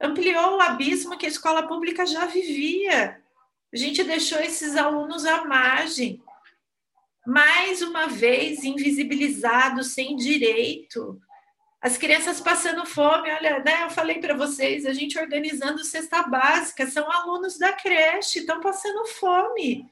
[0.00, 3.20] ampliou o abismo que a escola pública já vivia.
[3.72, 6.22] A gente deixou esses alunos à margem
[7.26, 11.20] mais uma vez invisibilizados, sem direito.
[11.84, 13.82] As crianças passando fome, olha, né?
[13.82, 19.04] Eu falei para vocês, a gente organizando cesta básica, são alunos da creche, estão passando
[19.06, 19.86] fome.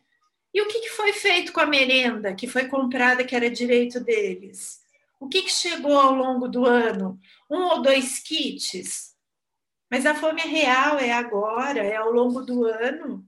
[0.54, 4.00] E o que, que foi feito com a merenda que foi comprada, que era direito
[4.00, 4.80] deles?
[5.20, 7.20] O que, que chegou ao longo do ano?
[7.50, 9.14] Um ou dois kits?
[9.90, 13.26] Mas a fome é real, é agora, é ao longo do ano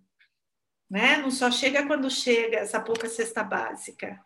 [0.95, 1.17] né?
[1.17, 4.21] Não só chega quando chega essa pouca cesta básica.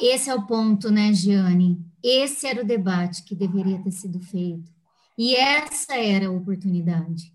[0.00, 1.78] Esse é o ponto, né, Giane?
[2.08, 4.72] Esse era o debate que deveria ter sido feito.
[5.18, 7.34] E essa era a oportunidade.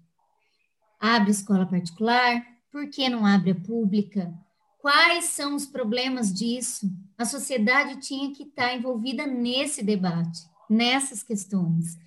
[0.98, 2.42] Abre escola particular,
[2.72, 4.34] por que não abre a pública?
[4.80, 6.90] Quais são os problemas disso?
[7.18, 11.98] A sociedade tinha que estar envolvida nesse debate, nessas questões.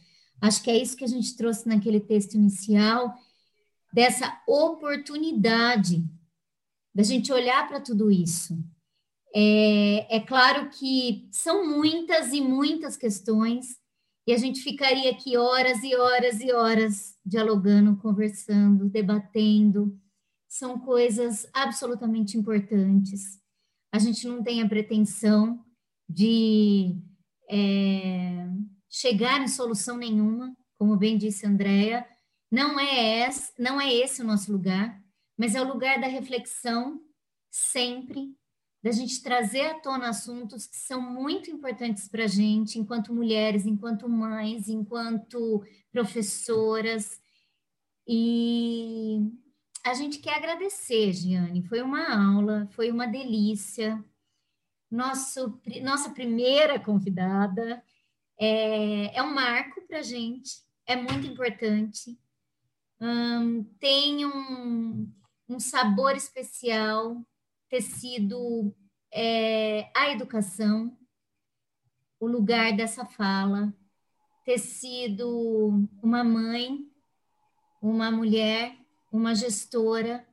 [0.41, 3.15] Acho que é isso que a gente trouxe naquele texto inicial
[3.93, 6.03] dessa oportunidade
[6.95, 8.57] da gente olhar para tudo isso.
[9.35, 13.76] É, é claro que são muitas e muitas questões,
[14.26, 19.99] e a gente ficaria aqui horas e horas e horas dialogando, conversando, debatendo.
[20.49, 23.39] São coisas absolutamente importantes.
[23.93, 25.62] A gente não tem a pretensão
[26.09, 26.97] de
[27.51, 28.47] é,
[28.89, 32.06] chegar em solução nenhuma, como bem disse a Andrea,
[32.51, 35.02] não é esse, não é esse o nosso lugar,
[35.36, 37.01] mas é o lugar da reflexão
[37.51, 38.35] sempre,
[38.85, 43.65] da gente trazer à tona assuntos que são muito importantes para a gente, enquanto mulheres,
[43.65, 47.19] enquanto mães, enquanto professoras.
[48.06, 49.20] E
[49.82, 51.62] a gente quer agradecer, Giane.
[51.62, 54.05] Foi uma aula, foi uma delícia.
[54.90, 57.82] Nosso, nossa primeira convidada
[58.39, 62.16] é, é um marco para a gente, é muito importante
[63.78, 65.12] tem um,
[65.48, 67.23] um sabor especial
[67.69, 68.74] ter sido
[69.12, 70.97] é, a educação,
[72.19, 73.73] o lugar dessa fala,
[74.45, 76.86] ter sido uma mãe,
[77.81, 78.77] uma mulher,
[79.12, 80.27] uma gestora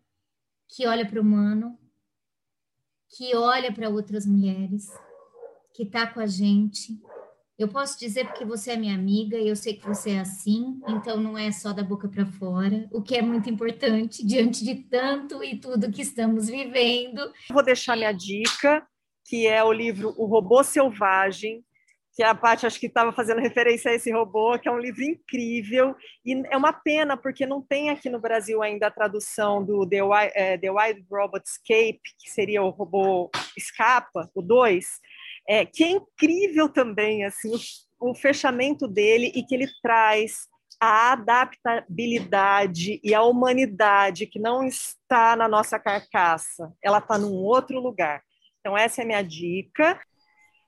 [0.67, 1.77] que olha para o humano,
[3.09, 4.87] que olha para outras mulheres,
[5.73, 7.01] que está com a gente,
[7.61, 10.81] eu posso dizer porque você é minha amiga e eu sei que você é assim,
[10.87, 14.75] então não é só da boca para fora, o que é muito importante diante de
[14.75, 17.21] tanto e tudo que estamos vivendo.
[17.51, 18.85] Vou deixar minha dica,
[19.25, 21.63] que é o livro O Robô Selvagem,
[22.13, 25.03] que a Paty acho que estava fazendo referência a esse robô, que é um livro
[25.03, 29.87] incrível, e é uma pena, porque não tem aqui no Brasil ainda a tradução do
[29.87, 29.99] The,
[30.33, 34.85] é, The Wild Robot Escape, que seria o robô Escapa, o 2,
[35.47, 37.51] é, que é incrível também, assim,
[37.99, 40.49] o, o fechamento dele e que ele traz
[40.79, 47.79] a adaptabilidade e a humanidade que não está na nossa carcaça, ela está num outro
[47.79, 48.23] lugar.
[48.59, 49.99] Então, essa é a minha dica.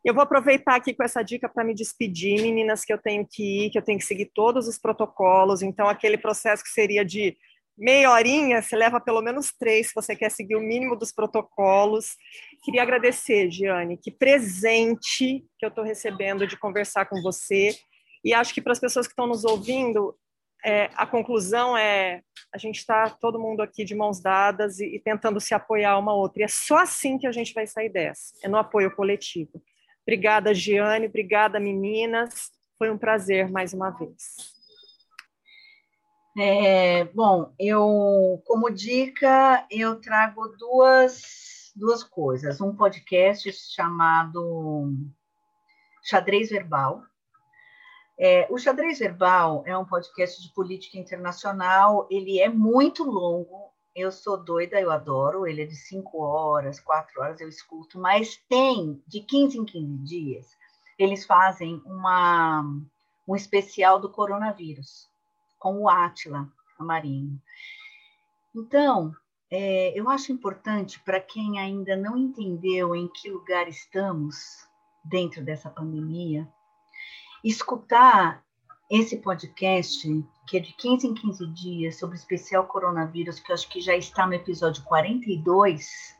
[0.05, 3.65] Eu vou aproveitar aqui com essa dica para me despedir, meninas, que eu tenho que
[3.65, 5.63] ir, que eu tenho que seguir todos os protocolos.
[5.63, 7.35] Então, aquele processo que seria de
[7.77, 12.15] meia horinha, você leva pelo menos três, se você quer seguir o mínimo dos protocolos.
[12.63, 17.75] Queria agradecer, Giane, que presente que eu estou recebendo de conversar com você.
[18.23, 20.15] E acho que para as pessoas que estão nos ouvindo,
[20.63, 22.21] é, a conclusão é
[22.53, 26.13] a gente está todo mundo aqui de mãos dadas e, e, tentando se apoiar uma
[26.13, 26.41] outra.
[26.41, 29.61] E é só assim que a gente vai sair dessa, é no apoio coletivo.
[30.03, 31.07] Obrigada, Giane.
[31.07, 32.51] Obrigada, meninas.
[32.77, 34.52] Foi um prazer mais uma vez.
[36.35, 42.59] É, bom, eu, como dica, eu trago duas, duas coisas.
[42.59, 44.91] Um podcast chamado
[46.03, 47.03] Xadrez Verbal.
[48.17, 52.07] É, o Xadrez Verbal é um podcast de política internacional.
[52.09, 55.45] Ele é muito longo, eu sou doida, eu adoro.
[55.45, 59.97] Ele é de cinco horas, quatro horas, eu escuto, mas tem de 15 em 15
[60.03, 60.47] dias,
[60.97, 62.63] eles fazem uma,
[63.27, 65.12] um especial do coronavírus,
[65.63, 67.41] com o Átila Marinho.
[68.53, 69.15] Então,
[69.49, 74.67] é, eu acho importante para quem ainda não entendeu em que lugar estamos
[75.01, 76.45] dentro dessa pandemia,
[77.41, 78.43] escutar
[78.91, 80.05] esse podcast
[80.45, 83.79] que é de 15 em 15 dias, sobre o especial coronavírus, que eu acho que
[83.79, 86.19] já está no episódio 42.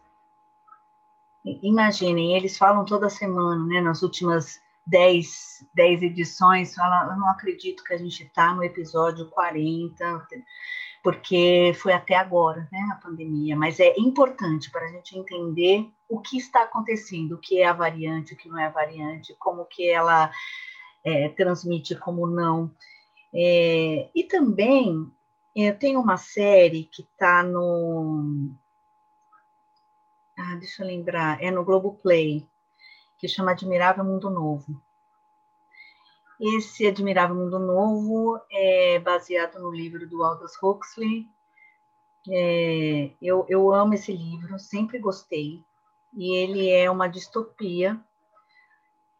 [1.61, 7.83] Imaginem, eles falam toda semana, né, nas últimas 10, 10 edições, fala, eu não acredito
[7.83, 10.27] que a gente está no episódio 40,
[11.03, 16.19] porque foi até agora, né, a pandemia, mas é importante para a gente entender o
[16.19, 19.65] que está acontecendo, o que é a variante, o que não é a variante, como
[19.65, 20.31] que ela
[21.03, 22.71] é, transmite, como não.
[23.33, 25.11] É, e também
[25.55, 28.51] é, tem uma série que está no.
[30.37, 32.47] Ah, deixa eu lembrar, é no Globoplay,
[33.23, 34.83] que chama Admirável Mundo Novo.
[36.37, 41.25] Esse Admirável Mundo Novo é baseado no livro do Aldous Huxley.
[42.29, 45.63] É, eu, eu amo esse livro, sempre gostei.
[46.13, 47.97] E ele é uma distopia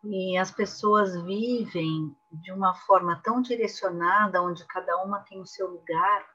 [0.03, 5.69] e as pessoas vivem de uma forma tão direcionada, onde cada uma tem o seu
[5.69, 6.25] lugar,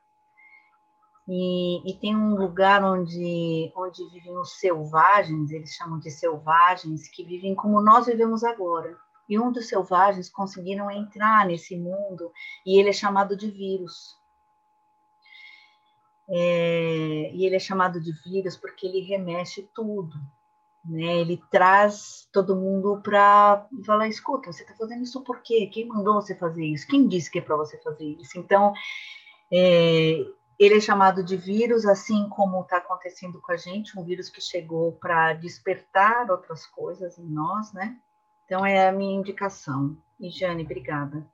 [1.28, 7.24] e, e, tem um lugar onde, onde vivem os selvagens, eles chamam de selvagens, que
[7.24, 8.96] vivem como nós vivemos agora.
[9.28, 12.32] E um dos selvagens conseguiram entrar nesse mundo,
[12.64, 14.16] e ele é chamado de vírus.
[16.30, 20.18] É, e ele é chamado de vírus porque ele remexe tudo
[20.88, 21.18] né?
[21.18, 25.68] Ele traz todo mundo para falar, escuta, você está fazendo isso por quê?
[25.72, 26.86] Quem mandou você fazer isso?
[26.86, 28.38] Quem disse que é para você fazer isso?
[28.38, 28.72] Então,
[29.52, 30.24] é,
[30.59, 34.40] ele é chamado de vírus, assim como está acontecendo com a gente, um vírus que
[34.40, 37.97] chegou para despertar outras coisas em nós, né?
[38.44, 39.97] Então, é a minha indicação.
[40.18, 41.24] E, Jane, obrigada.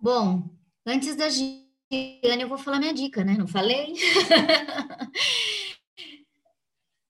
[0.00, 0.42] Bom,
[0.86, 3.34] antes da Ana, eu vou falar minha dica, né?
[3.38, 3.94] Não falei?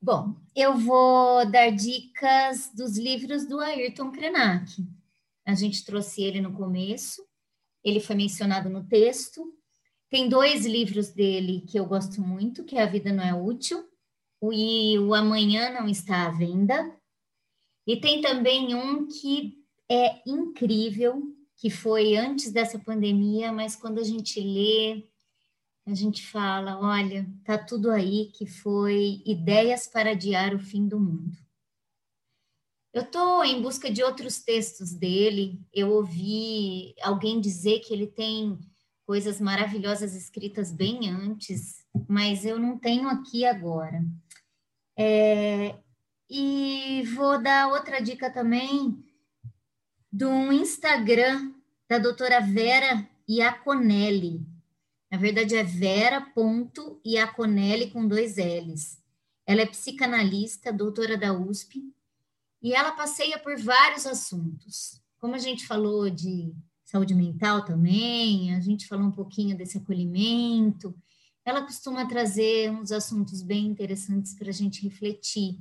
[0.01, 4.73] Bom, eu vou dar dicas dos livros do Ayrton Krenak.
[5.45, 7.28] A gente trouxe ele no começo,
[7.89, 9.55] ele foi mencionado no texto.
[10.11, 13.85] Tem dois livros dele que eu gosto muito, que é A Vida Não É Útil
[14.53, 16.97] e O Amanhã Não Está à Venda.
[17.87, 19.59] E tem também um que
[19.91, 21.23] é incrível,
[21.57, 25.05] que foi antes dessa pandemia, mas quando a gente lê,
[25.87, 31.01] a gente fala, olha, tá tudo aí, que foi Ideias para Adiar o Fim do
[31.01, 31.48] Mundo.
[32.93, 35.61] Eu estou em busca de outros textos dele.
[35.73, 38.59] Eu ouvi alguém dizer que ele tem
[39.07, 44.05] coisas maravilhosas escritas bem antes, mas eu não tenho aqui agora.
[44.99, 45.77] É,
[46.29, 49.03] e vou dar outra dica também
[50.13, 51.55] do Instagram
[51.89, 54.47] da doutora Vera Iaconelli.
[55.11, 59.03] Na verdade, é vera.iaconelli com dois L's.
[59.47, 61.83] Ela é psicanalista, doutora da USP,
[62.63, 65.01] e ela passeia por vários assuntos.
[65.19, 66.55] Como a gente falou de
[66.85, 70.95] saúde mental também, a gente falou um pouquinho desse acolhimento.
[71.45, 75.59] Ela costuma trazer uns assuntos bem interessantes para a gente refletir.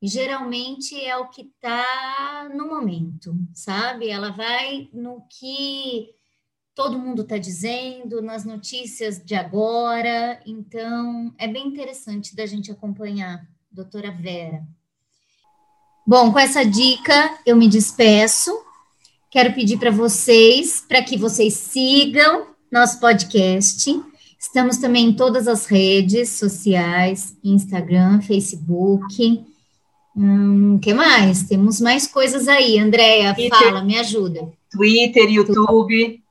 [0.00, 4.08] E geralmente é o que está no momento, sabe?
[4.08, 6.14] Ela vai no que
[6.74, 10.42] todo mundo está dizendo, nas notícias de agora.
[10.44, 14.66] Então, é bem interessante da gente acompanhar, doutora Vera.
[16.06, 18.52] Bom, com essa dica, eu me despeço.
[19.30, 24.02] Quero pedir para vocês, para que vocês sigam nosso podcast.
[24.38, 29.42] Estamos também em todas as redes sociais, Instagram, Facebook.
[30.14, 31.44] Hum, que mais?
[31.44, 33.34] Temos mais coisas aí, Andréia.
[33.48, 34.52] Fala, me ajuda.
[34.70, 36.22] Twitter, YouTube.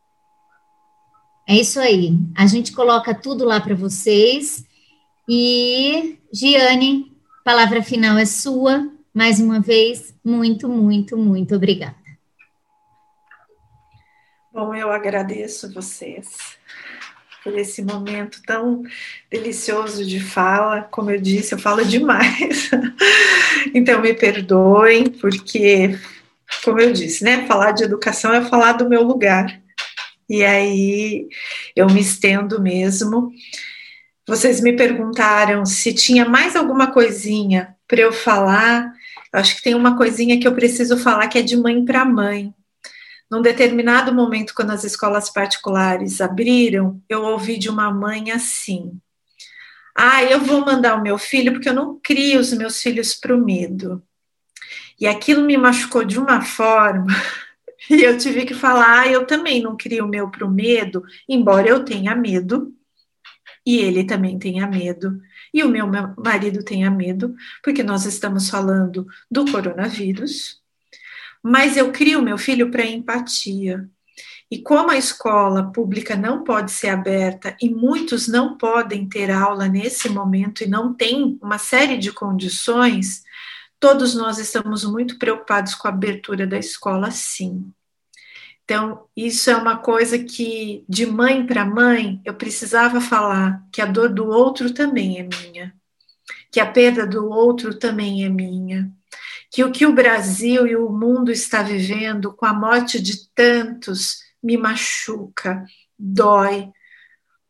[1.49, 2.15] É isso aí.
[2.35, 4.63] A gente coloca tudo lá para vocês.
[5.27, 7.11] E, Giane,
[7.43, 8.92] palavra final é sua.
[9.13, 11.95] Mais uma vez, muito, muito, muito obrigada.
[14.51, 16.57] Bom, eu agradeço vocês
[17.43, 18.83] por esse momento tão
[19.29, 20.81] delicioso de fala.
[20.83, 22.71] Como eu disse, eu falo demais.
[23.73, 25.97] então me perdoem, porque,
[26.63, 29.61] como eu disse, né, falar de educação é falar do meu lugar.
[30.27, 31.27] E aí
[31.75, 33.31] eu me estendo mesmo.
[34.27, 38.93] Vocês me perguntaram se tinha mais alguma coisinha para eu falar.
[39.33, 42.53] Acho que tem uma coisinha que eu preciso falar que é de mãe para mãe.
[43.31, 48.91] Num determinado momento, quando as escolas particulares abriram, eu ouvi de uma mãe assim:
[49.95, 53.35] Ah, eu vou mandar o meu filho porque eu não crio os meus filhos para
[53.35, 54.03] o medo.
[54.99, 57.07] E aquilo me machucou de uma forma.
[57.89, 61.03] E eu tive que falar, ah, eu também não crio o meu para o medo,
[61.27, 62.73] embora eu tenha medo,
[63.65, 65.21] e ele também tenha medo,
[65.53, 70.59] e o meu marido tenha medo, porque nós estamos falando do coronavírus,
[71.41, 73.87] mas eu crio meu filho para empatia.
[74.49, 79.67] E como a escola pública não pode ser aberta e muitos não podem ter aula
[79.67, 83.23] nesse momento e não tem uma série de condições,
[83.79, 87.71] todos nós estamos muito preocupados com a abertura da escola, sim.
[88.63, 93.85] Então, isso é uma coisa que, de mãe para mãe, eu precisava falar que a
[93.85, 95.75] dor do outro também é minha,
[96.51, 98.89] que a perda do outro também é minha,
[99.51, 104.19] que o que o Brasil e o mundo está vivendo com a morte de tantos
[104.41, 105.65] me machuca,
[105.97, 106.71] dói,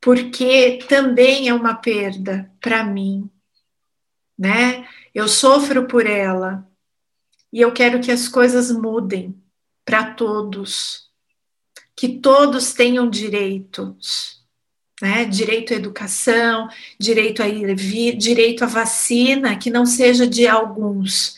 [0.01, 3.29] porque também é uma perda para mim,
[4.37, 4.87] né?
[5.13, 6.67] Eu sofro por ela
[7.51, 9.41] e eu quero que as coisas mudem
[9.85, 11.02] para todos,
[11.95, 14.41] que todos tenham direitos,
[15.01, 15.25] né?
[15.25, 16.67] Direito à educação,
[16.99, 21.37] direito a ir direito à vacina, que não seja de alguns,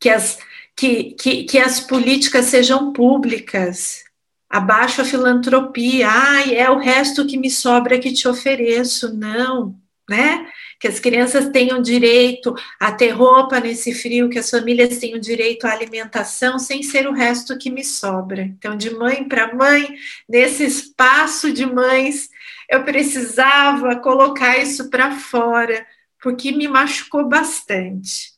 [0.00, 0.38] que as,
[0.76, 4.04] que, que, que as políticas sejam públicas,
[4.48, 9.76] abaixo a filantropia, ai, é o resto que me sobra que te ofereço, não,
[10.08, 10.46] né?
[10.78, 15.66] Que as crianças tenham direito a ter roupa nesse frio, que as famílias tenham direito
[15.66, 18.42] à alimentação, sem ser o resto que me sobra.
[18.42, 19.96] Então, de mãe para mãe,
[20.28, 22.30] nesse espaço de mães,
[22.70, 25.86] eu precisava colocar isso para fora,
[26.22, 28.32] porque me machucou bastante.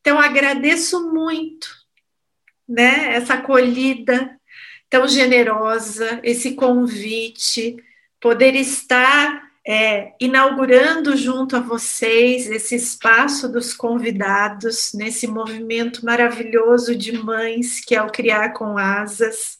[0.00, 1.68] Então, agradeço muito,
[2.68, 4.38] né, essa acolhida
[4.90, 7.76] tão generosa, esse convite,
[8.20, 17.12] poder estar é, inaugurando junto a vocês esse espaço dos convidados, nesse movimento maravilhoso de
[17.12, 19.58] mães que é o Criar com Asas.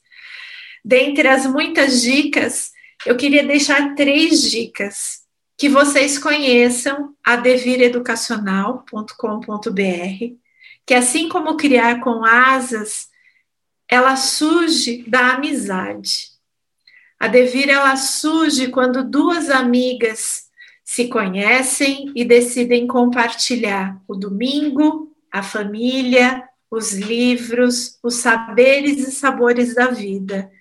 [0.84, 2.70] Dentre as muitas dicas,
[3.06, 5.22] eu queria deixar três dicas
[5.56, 10.36] que vocês conheçam a devireducacional.com.br,
[10.84, 13.08] que assim como criar com asas,
[13.88, 16.33] ela surge da amizade.
[17.24, 20.50] A Devir ela surge quando duas amigas
[20.84, 29.74] se conhecem e decidem compartilhar o domingo, a família, os livros, os saberes e sabores
[29.74, 30.52] da vida.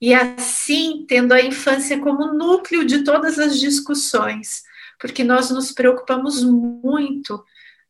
[0.00, 4.64] E assim tendo a infância como núcleo de todas as discussões,
[4.98, 7.44] porque nós nos preocupamos muito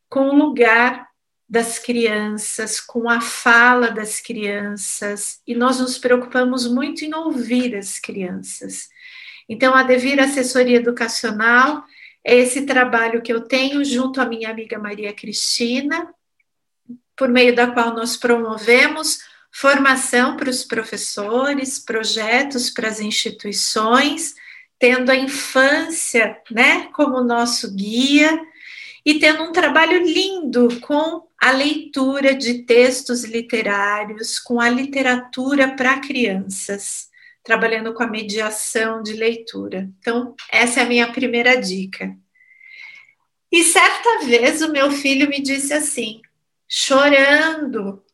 [0.07, 1.08] com o lugar
[1.49, 7.99] das crianças, com a fala das crianças, e nós nos preocupamos muito em ouvir as
[7.99, 8.89] crianças.
[9.49, 11.83] Então, a Devir Assessoria Educacional
[12.23, 16.13] é esse trabalho que eu tenho junto à minha amiga Maria Cristina,
[17.17, 19.21] por meio da qual nós promovemos
[19.51, 24.35] formação para os professores, projetos para as instituições,
[24.79, 28.39] tendo a infância, né, como nosso guia
[29.05, 36.01] e tendo um trabalho lindo com a leitura de textos literários, com a literatura para
[36.01, 37.09] crianças,
[37.45, 39.89] trabalhando com a mediação de leitura.
[40.01, 42.17] Então, essa é a minha primeira dica.
[43.51, 46.21] E certa vez o meu filho me disse assim,
[46.69, 48.05] chorando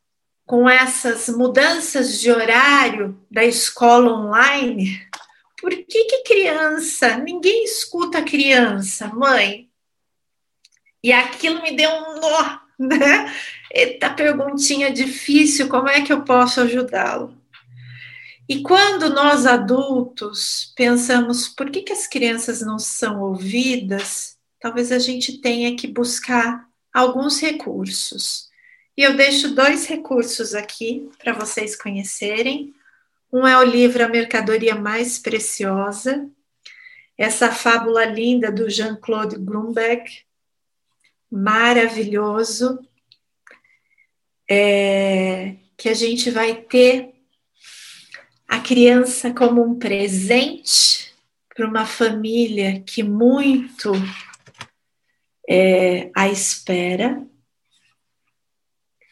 [0.47, 5.01] com essas mudanças de horário da escola online,
[5.61, 9.71] por que, que criança, ninguém escuta criança, mãe?
[11.03, 13.33] E aquilo me deu um nó, né?
[13.73, 17.37] Eita perguntinha difícil, como é que eu posso ajudá-lo?
[18.49, 24.99] E quando nós adultos pensamos por que, que as crianças não são ouvidas, talvez a
[24.99, 28.49] gente tenha que buscar alguns recursos.
[28.97, 32.75] E eu deixo dois recursos aqui para vocês conhecerem.
[33.33, 36.29] Um é o livro A Mercadoria Mais Preciosa,
[37.17, 40.24] essa fábula linda do Jean-Claude Grunberg,
[41.35, 42.79] maravilhoso,
[44.49, 47.13] é, que a gente vai ter
[48.47, 51.13] a criança como um presente
[51.53, 53.91] para uma família que muito
[55.49, 57.21] é, a espera.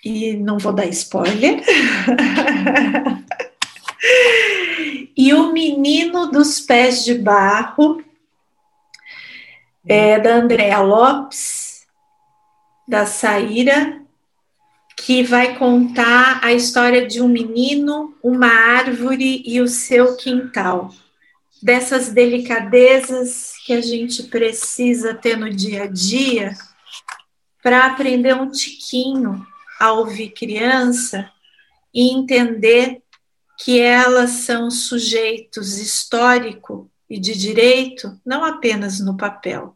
[0.04, 1.60] E não vou dar spoiler.
[5.16, 8.00] e o menino dos pés de barro
[9.86, 11.61] é da Andréa Lopes,
[12.92, 14.04] da Saíra
[14.98, 20.92] que vai contar a história de um menino, uma árvore e o seu quintal.
[21.62, 26.52] Dessas delicadezas que a gente precisa ter no dia a dia
[27.62, 29.42] para aprender um tiquinho
[29.80, 31.32] a ouvir criança
[31.94, 33.00] e entender
[33.64, 39.74] que elas são sujeitos histórico e de direito não apenas no papel,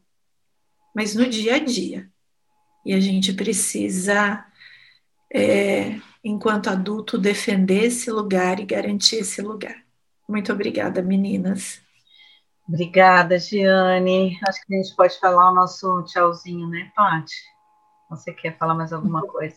[0.95, 2.11] mas no dia a dia.
[2.87, 4.47] E a gente precisa
[5.35, 9.75] é, enquanto adulto, defender esse lugar e garantir esse lugar.
[10.29, 11.81] Muito obrigada, meninas.
[12.69, 14.39] Obrigada, Giane.
[14.47, 17.35] Acho que a gente pode falar o nosso tchauzinho, né, Paty?
[18.09, 19.57] Você quer falar mais alguma coisa?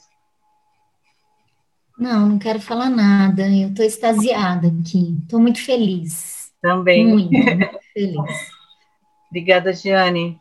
[1.98, 3.48] Não, não quero falar nada.
[3.48, 5.20] Eu estou extasiada aqui.
[5.22, 6.52] Estou muito feliz.
[6.62, 7.06] Também.
[7.06, 8.52] Muito, muito feliz.
[9.30, 10.40] Obrigada, Giane.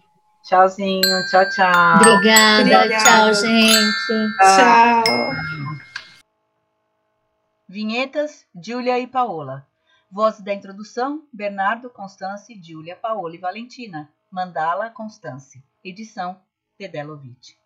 [0.49, 1.97] Tchauzinho, tchau, tchau.
[1.97, 3.05] Obrigada, Obrigada.
[3.05, 4.35] tchau, gente.
[4.39, 5.05] Tchau.
[7.69, 9.69] Vinhetas, Júlia e Paola.
[10.11, 14.09] Voz da introdução, Bernardo, Constance, Júlia, Paola e Valentina.
[14.31, 15.63] Mandala, Constance.
[15.85, 16.41] Edição,
[16.79, 17.58] Tedelovitch.